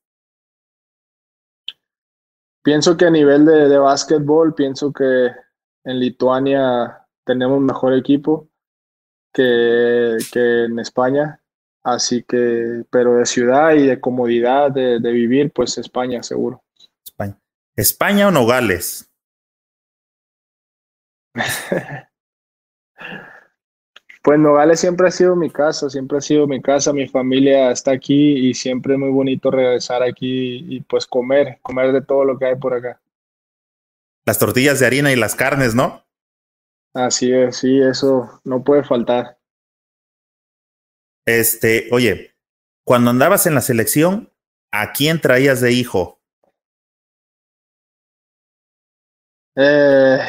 [2.61, 5.31] Pienso que a nivel de, de básquetbol, pienso que
[5.85, 8.49] en Lituania tenemos mejor equipo
[9.33, 11.41] que, que en España.
[11.81, 16.61] Así que, pero de ciudad y de comodidad de, de vivir, pues España, seguro.
[17.79, 18.25] España.
[18.25, 19.09] ¿España o Nogales?
[24.21, 27.91] Pues Nogales siempre ha sido mi casa, siempre ha sido mi casa, mi familia está
[27.91, 32.37] aquí y siempre es muy bonito regresar aquí y pues comer, comer de todo lo
[32.37, 33.01] que hay por acá.
[34.25, 36.05] Las tortillas de harina y las carnes, ¿no?
[36.93, 39.37] Así es, sí, eso no puede faltar.
[41.25, 42.35] Este, oye,
[42.83, 44.33] cuando andabas en la selección,
[44.71, 46.18] ¿a quién traías de hijo?
[49.59, 50.19] Eh...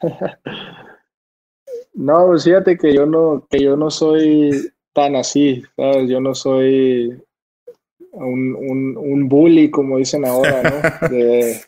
[1.94, 6.08] No, pues fíjate que yo no, que yo no soy tan así, ¿sabes?
[6.08, 7.22] Yo no soy
[8.12, 11.08] un, un, un bully, como dicen ahora, ¿no?
[11.10, 11.60] De,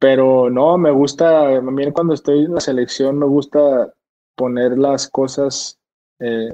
[0.00, 3.92] pero no, me gusta, mí cuando estoy en la selección me gusta
[4.36, 5.78] poner las cosas,
[6.20, 6.50] eh,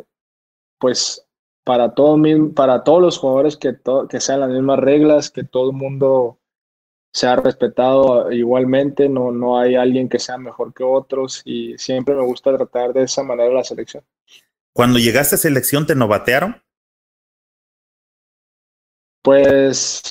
[0.78, 1.26] pues,
[1.64, 2.18] para, todo,
[2.55, 6.38] para todos los jugadores que, to, que sean las mismas reglas, que todo el mundo
[7.14, 12.12] se ha respetado igualmente, no, no hay alguien que sea mejor que otros y siempre
[12.12, 14.02] me gusta tratar de esa manera la selección.
[14.72, 16.60] Cuando llegaste a selección, ¿te novatearon?
[19.22, 20.02] Pues,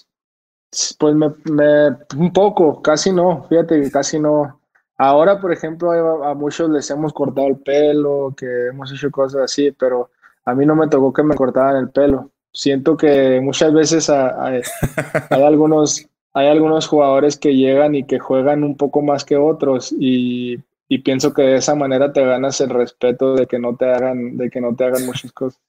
[0.97, 4.61] pues me, me, un poco, casi no, fíjate, casi no.
[4.97, 9.41] Ahora, por ejemplo, a, a, muchos les hemos cortado el pelo, que hemos hecho cosas
[9.41, 10.09] así, pero
[10.45, 12.31] a mí no me tocó que me cortaran el pelo.
[12.53, 14.61] Siento que muchas veces hay,
[15.29, 19.93] hay algunos hay algunos jugadores que llegan y que juegan un poco más que otros
[19.97, 23.85] y, y, pienso que de esa manera te ganas el respeto de que no te
[23.85, 25.61] hagan, de que no te hagan muchas cosas.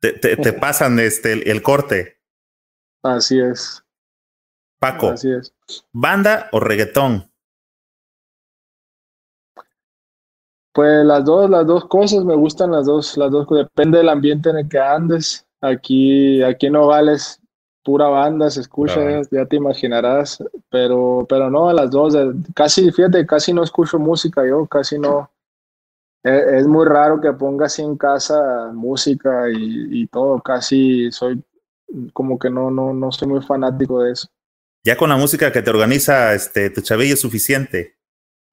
[0.00, 2.18] Te, te, te pasan este, el, el, corte.
[3.02, 3.84] Así es.
[4.80, 5.54] Paco, Así es.
[5.92, 7.30] ¿banda o reggaetón?
[10.72, 14.50] Pues las dos, las dos cosas, me gustan las dos, las dos, depende del ambiente
[14.50, 15.44] en el que andes.
[15.60, 17.40] Aquí, aquí en Nogales
[17.84, 19.22] pura banda, se escucha, claro.
[19.30, 22.14] ya te imaginarás, pero, pero no, a las dos,
[22.54, 25.30] casi, fíjate, casi no escucho música yo, casi no,
[26.22, 31.42] es, es muy raro que ponga así en casa música y, y, todo, casi soy
[32.12, 34.28] como que no, no, no soy muy fanático de eso.
[34.84, 37.96] Ya con la música que te organiza este, tu chavillo es suficiente.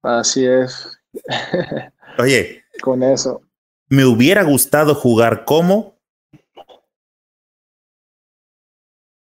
[0.02, 0.98] Así es.
[2.18, 2.64] Oye.
[2.82, 3.42] con eso.
[3.88, 5.95] Me hubiera gustado jugar como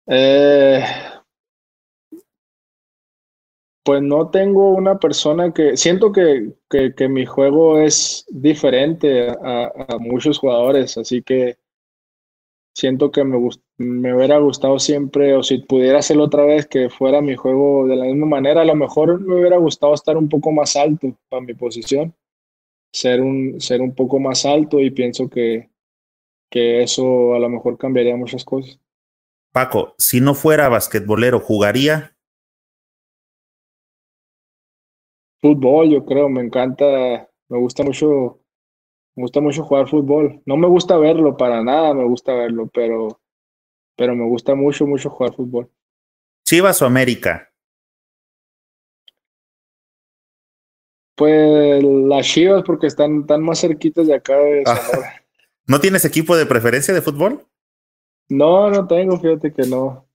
[0.07, 0.83] Eh,
[3.83, 9.97] pues no tengo una persona que siento que, que, mi juego es diferente a, a,
[9.99, 11.57] muchos jugadores, así que
[12.73, 13.37] siento que me,
[13.77, 17.95] me hubiera gustado siempre, o si pudiera hacerlo otra vez, que fuera mi juego de
[17.95, 18.61] la misma manera.
[18.61, 22.13] A lo mejor me hubiera gustado estar un poco más alto para mi posición,
[22.93, 25.69] ser un, ser un poco más alto y pienso que,
[26.51, 28.79] que eso a lo mejor cambiaría muchas cosas.
[29.57, 32.15] Paco, si no fuera basquetbolero, ¿jugaría?
[35.41, 36.85] Fútbol, yo creo, me encanta,
[37.49, 38.39] me gusta mucho,
[39.15, 40.43] me gusta mucho jugar fútbol.
[40.45, 43.19] No me gusta verlo para nada, me gusta verlo, pero,
[43.95, 45.71] pero me gusta mucho, mucho jugar fútbol.
[46.45, 47.51] ¿Chivas o América?
[51.15, 55.25] Pues las Chivas porque están, están más cerquitas de acá de Sonora.
[55.65, 57.43] ¿No tienes equipo de preferencia de fútbol?
[58.29, 60.05] No, no tengo, fíjate que no.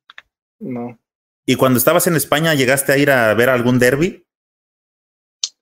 [0.58, 0.98] No.
[1.46, 4.24] ¿Y cuando estabas en España llegaste a ir a ver algún derby?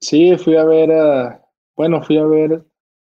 [0.01, 1.42] Sí, fui a ver a,
[1.76, 2.64] bueno, fui a ver,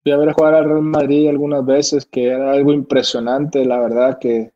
[0.03, 3.81] fui a ver a jugar al Real Madrid algunas veces, que era algo impresionante, la
[3.81, 4.53] verdad que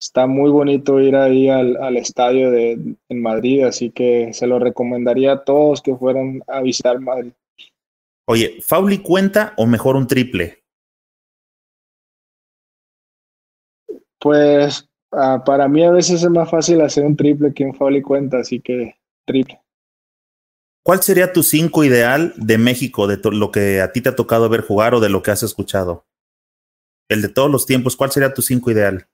[0.00, 4.58] está muy bonito ir ahí al, al estadio de en Madrid, así que se lo
[4.58, 7.32] recomendaría a todos que fueran a visitar Madrid.
[8.26, 10.59] Oye, ¿Fauli cuenta o mejor un triple?
[14.20, 17.96] Pues uh, para mí a veces es más fácil hacer un triple que un foul
[17.96, 18.96] y cuenta, así que
[19.26, 19.60] triple.
[20.82, 24.48] ¿Cuál sería tu cinco ideal de México, de lo que a ti te ha tocado
[24.48, 26.06] ver jugar o de lo que has escuchado?
[27.08, 29.06] El de todos los tiempos, ¿cuál sería tu cinco ideal?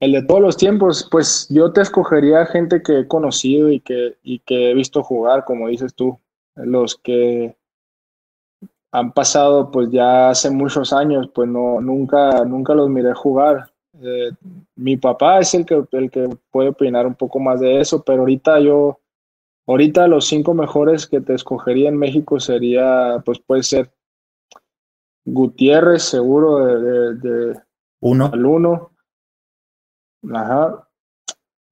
[0.00, 4.16] El de todos los tiempos, pues yo te escogería gente que he conocido y que,
[4.22, 6.18] y que he visto jugar, como dices tú.
[6.54, 7.57] Los que
[8.92, 13.70] han pasado pues ya hace muchos años, pues no, nunca, nunca los miré jugar.
[14.00, 14.30] Eh,
[14.76, 18.20] mi papá es el que, el que puede opinar un poco más de eso, pero
[18.20, 19.00] ahorita yo,
[19.66, 23.92] ahorita los cinco mejores que te escogería en México sería, pues puede ser
[25.24, 27.60] Gutiérrez, seguro, de, de,
[28.00, 28.30] uno.
[28.32, 28.92] al uno.
[30.32, 30.88] Ajá.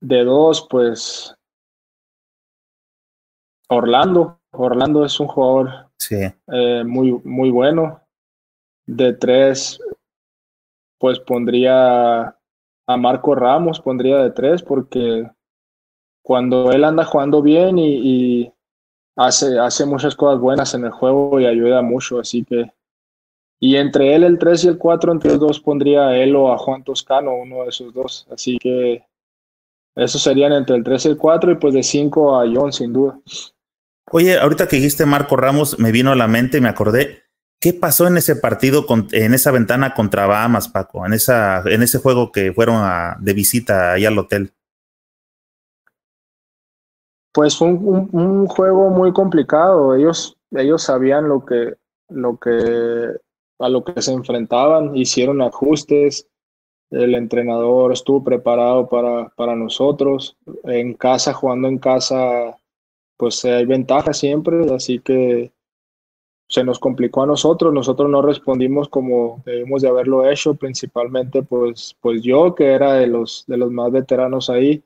[0.00, 1.34] De dos, pues
[3.68, 4.38] Orlando.
[4.52, 6.16] Orlando es un jugador sí.
[6.48, 8.00] Eh, muy, muy bueno.
[8.86, 9.80] De tres,
[10.98, 12.36] pues pondría
[12.86, 15.28] a Marco Ramos, pondría de tres, porque
[16.22, 18.52] cuando él anda jugando bien y,
[19.16, 22.70] hace, hace muchas cosas buenas en el juego y ayuda mucho, así que
[23.58, 26.52] y entre él, el 3 y el 4, entre los dos pondría a él o
[26.52, 28.26] a Juan Toscano, uno de esos dos.
[28.30, 29.04] Así que
[29.94, 32.92] esos serían entre el 3 y el 4 y pues de 5 a John, sin
[32.92, 33.18] duda.
[34.12, 37.24] Oye, ahorita que dijiste Marco Ramos, me vino a la mente y me acordé,
[37.60, 41.04] ¿qué pasó en ese partido, con, en esa ventana contra Bahamas, Paco?
[41.04, 42.82] En, esa, en ese juego que fueron
[43.18, 44.52] de visita ahí al hotel.
[47.32, 49.94] Pues fue un, un, juego muy complicado.
[49.94, 51.74] Ellos, ellos sabían lo que,
[52.08, 53.10] lo que,
[53.58, 56.28] a lo que se enfrentaban, hicieron ajustes.
[56.90, 60.36] El entrenador estuvo preparado para, para nosotros.
[60.62, 62.56] En casa, jugando en casa,
[63.16, 65.52] pues hay ventaja siempre, así que
[66.48, 71.96] se nos complicó a nosotros, nosotros no respondimos como debimos de haberlo hecho, principalmente pues,
[72.00, 74.82] pues yo que era de los, de los más veteranos ahí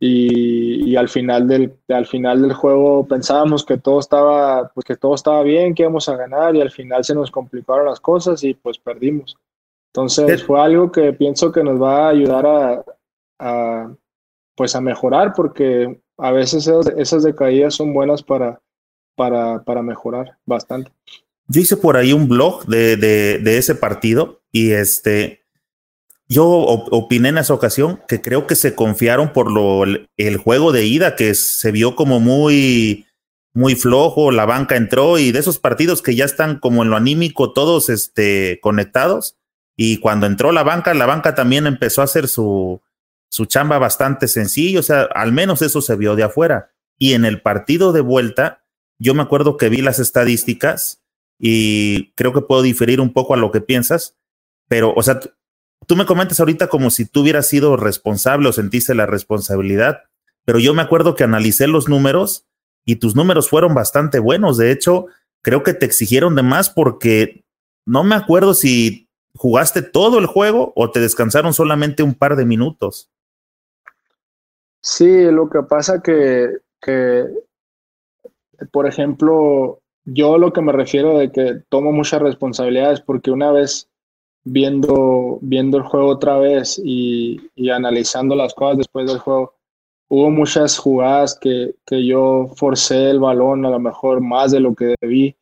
[0.00, 4.96] y, y, al, final del, al final del juego pensábamos que todo, estaba, pues que
[4.96, 8.42] todo estaba bien, que íbamos a ganar y al final se nos complicaron las cosas
[8.42, 9.36] y pues perdimos.
[9.92, 12.84] Entonces fue algo que pienso que nos va a ayudar a,
[13.38, 13.94] a
[14.56, 18.60] pues a mejorar porque a veces esas decaídas son buenas para,
[19.16, 20.92] para, para mejorar bastante.
[21.46, 25.42] Yo hice por ahí un blog de, de, ese partido y este,
[26.26, 29.84] yo opiné en esa ocasión que creo que se confiaron por lo,
[30.16, 33.06] el juego de ida, que se vio como muy,
[33.52, 36.96] muy flojo, la banca entró y de esos partidos que ya están como en lo
[36.96, 39.36] anímico todos este, conectados.
[39.76, 42.80] Y cuando entró la banca, la banca también empezó a hacer su,
[43.30, 46.72] su chamba bastante sencillo, o sea, al menos eso se vio de afuera.
[46.98, 48.64] Y en el partido de vuelta,
[48.98, 51.02] yo me acuerdo que vi las estadísticas
[51.38, 54.16] y creo que puedo diferir un poco a lo que piensas,
[54.68, 55.20] pero, o sea,
[55.86, 60.04] tú me comentas ahorita como si tú hubieras sido responsable o sentiste la responsabilidad,
[60.44, 62.46] pero yo me acuerdo que analicé los números
[62.84, 64.58] y tus números fueron bastante buenos.
[64.58, 65.06] De hecho,
[65.42, 67.44] creo que te exigieron de más porque
[67.86, 72.44] no me acuerdo si jugaste todo el juego o te descansaron solamente un par de
[72.44, 73.10] minutos.
[74.84, 77.24] Sí, lo que pasa que, que,
[78.70, 83.88] por ejemplo, yo lo que me refiero de que tomo muchas responsabilidades porque una vez
[84.44, 89.54] viendo, viendo el juego otra vez y, y analizando las cosas después del juego,
[90.08, 94.74] hubo muchas jugadas que, que yo forcé el balón a lo mejor más de lo
[94.74, 95.34] que debí,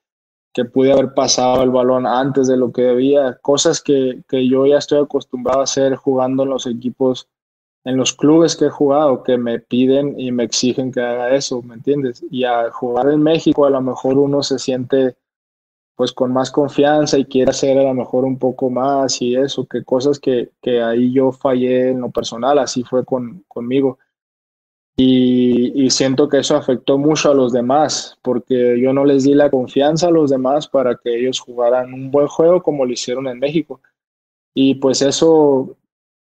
[0.54, 4.66] que pude haber pasado el balón antes de lo que debía, cosas que, que yo
[4.66, 7.28] ya estoy acostumbrado a hacer jugando en los equipos
[7.84, 11.62] en los clubes que he jugado que me piden y me exigen que haga eso,
[11.62, 12.24] ¿me entiendes?
[12.30, 15.16] Y a jugar en México a lo mejor uno se siente
[15.96, 19.66] pues con más confianza y quiere hacer a lo mejor un poco más y eso,
[19.66, 23.98] que cosas que, que ahí yo fallé en lo personal, así fue con, conmigo.
[24.96, 29.34] Y, y, siento que eso afectó mucho a los demás, porque yo no les di
[29.34, 33.26] la confianza a los demás para que ellos jugaran un buen juego como lo hicieron
[33.26, 33.80] en México.
[34.54, 35.76] Y pues eso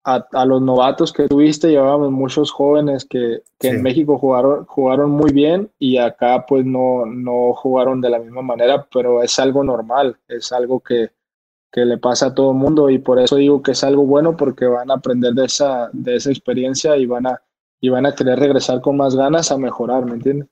[0.06, 5.32] a, los novatos que tuviste, llevábamos muchos jóvenes que, que en México jugaron, jugaron muy
[5.32, 10.16] bien y acá pues no, no jugaron de la misma manera, pero es algo normal,
[10.28, 11.10] es algo que,
[11.72, 14.38] que le pasa a todo el mundo y por eso digo que es algo bueno
[14.38, 17.42] porque van a aprender de esa, de esa experiencia y van, a,
[17.82, 20.48] y van a querer regresar con más ganas a mejorar, ¿me entiendes?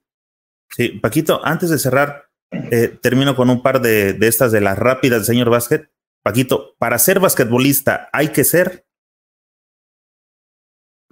[0.72, 4.80] Sí, Paquito, antes de cerrar, eh, termino con un par de, de estas de las
[4.80, 5.92] rápidas señor básquet.
[6.24, 8.83] Paquito, para ser basquetbolista hay que ser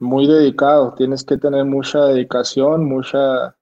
[0.01, 3.55] muy dedicado, tienes que tener mucha dedicación, mucha,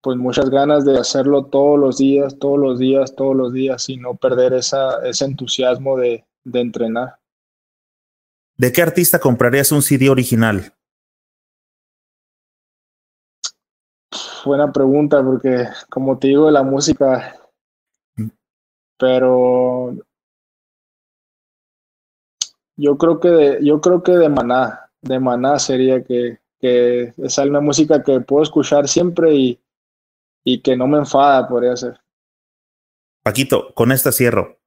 [0.00, 3.96] pues muchas ganas de hacerlo todos los días, todos los días, todos los días y
[3.96, 7.18] no perder esa, ese entusiasmo de, de entrenar.
[8.56, 10.72] ¿De qué artista comprarías un CD original?
[14.44, 17.36] buena pregunta, porque como te digo, la música,
[18.98, 19.94] pero
[22.76, 27.38] yo creo que de, yo creo que de Maná, de Maná sería que, que es
[27.38, 29.60] una música que puedo escuchar siempre y,
[30.44, 32.00] y que no me enfada, podría ser.
[33.22, 34.58] Paquito, con esta cierro.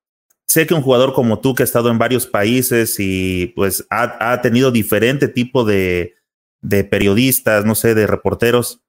[0.47, 4.31] Sé que un jugador como tú que ha estado en varios países y pues ha,
[4.31, 6.15] ha tenido diferente tipo de,
[6.61, 8.81] de periodistas, no sé, de reporteros,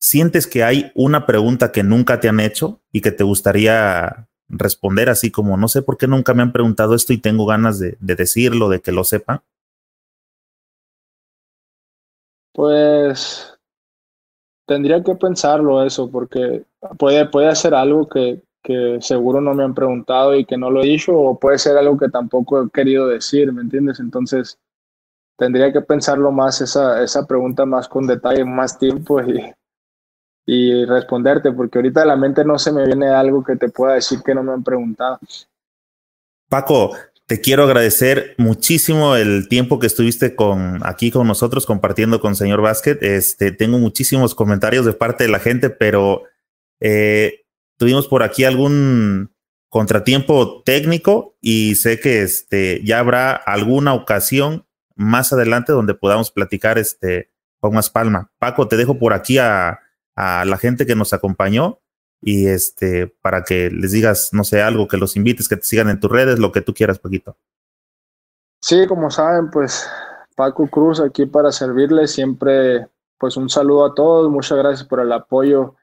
[0.00, 5.08] ¿sientes que hay una pregunta que nunca te han hecho y que te gustaría responder
[5.08, 7.96] así como, no sé por qué nunca me han preguntado esto y tengo ganas de,
[8.00, 9.44] decirlo, de que lo sepa?
[12.56, 13.54] Pues
[14.66, 16.64] tendría que pensarlo eso, porque
[16.98, 20.82] puede, puede ser algo que, que seguro no me han preguntado y que no lo
[20.82, 24.00] he dicho, o puede ser algo que tampoco he querido decir, ¿me entiendes?
[24.00, 24.58] Entonces,
[25.36, 29.52] tendría que pensarlo más, esa, esa pregunta más con detalle, más tiempo y,
[30.46, 33.96] y responderte, porque ahorita de la mente no se me viene algo que te pueda
[33.96, 35.18] decir que no me han preguntado.
[36.48, 36.92] Paco,
[37.26, 42.62] te quiero agradecer muchísimo el tiempo que estuviste con aquí con nosotros compartiendo con señor
[42.62, 42.98] Vázquez.
[43.02, 46.22] Este, tengo muchísimos comentarios de parte de la gente, pero
[46.80, 47.44] eh,
[47.78, 49.32] tuvimos por aquí algún
[49.68, 54.64] contratiempo técnico y sé que este, ya habrá alguna ocasión
[54.94, 58.30] más adelante donde podamos platicar este, con más palma.
[58.38, 59.80] Paco, te dejo por aquí a,
[60.14, 61.80] a la gente que nos acompañó
[62.26, 65.88] y este, para que les digas, no sé, algo, que los invites, que te sigan
[65.88, 67.36] en tus redes, lo que tú quieras, Paquito.
[68.60, 69.88] Sí, como saben, pues
[70.34, 75.12] Paco Cruz aquí para servirles, siempre pues un saludo a todos, muchas gracias por el
[75.12, 75.76] apoyo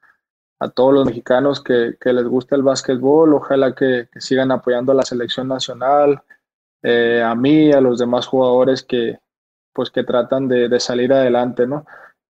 [0.59, 4.95] a todos los mexicanos que, que les gusta el básquetbol, ojalá que, sigan apoyando a
[4.95, 6.23] la selección nacional,
[6.81, 9.17] eh, a mí, a los demás jugadores que,
[9.71, 11.85] pues, que tratan de, de salir adelante, ¿no?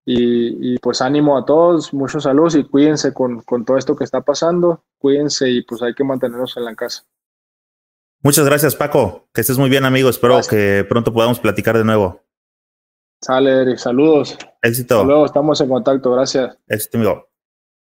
[0.06, 4.04] Y, y, pues ánimo a todos, muchos saludos y cuídense con, con todo esto que
[4.04, 7.06] está pasando, cuídense y pues hay que mantenernos en la casa.
[8.22, 12.22] Muchas gracias Paco, que estés muy bien amigo, espero que pronto podamos platicar de nuevo.
[13.22, 14.38] Sale Eric, saludos.
[14.62, 15.06] Éxito.
[15.06, 16.58] luego, estamos en contacto, gracias.
[16.68, 17.30] Éxito amigo.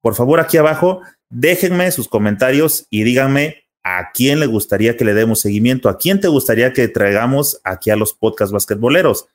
[0.02, 5.14] Por favor aquí abajo, déjenme sus comentarios y díganme a quién le gustaría que le
[5.14, 9.28] demos seguimiento, a quién te gustaría que traigamos aquí a los podcasts basquetboleros.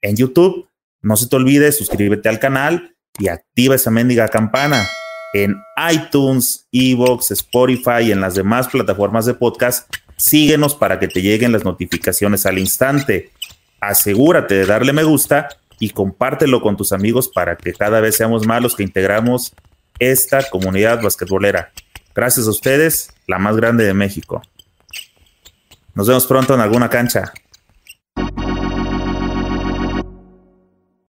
[0.00, 0.68] En YouTube,
[1.02, 4.86] no se te olvide, suscríbete al canal y activa esa mendiga campana.
[5.34, 5.56] En
[5.92, 11.52] iTunes, Evox, Spotify y en las demás plataformas de podcast, síguenos para que te lleguen
[11.52, 13.30] las notificaciones al instante.
[13.80, 18.46] Asegúrate de darle me gusta y compártelo con tus amigos para que cada vez seamos
[18.46, 19.54] más los que integramos
[19.98, 21.72] esta comunidad basquetbolera.
[22.14, 24.42] Gracias a ustedes, la más grande de México.
[25.94, 27.32] Nos vemos pronto en alguna cancha.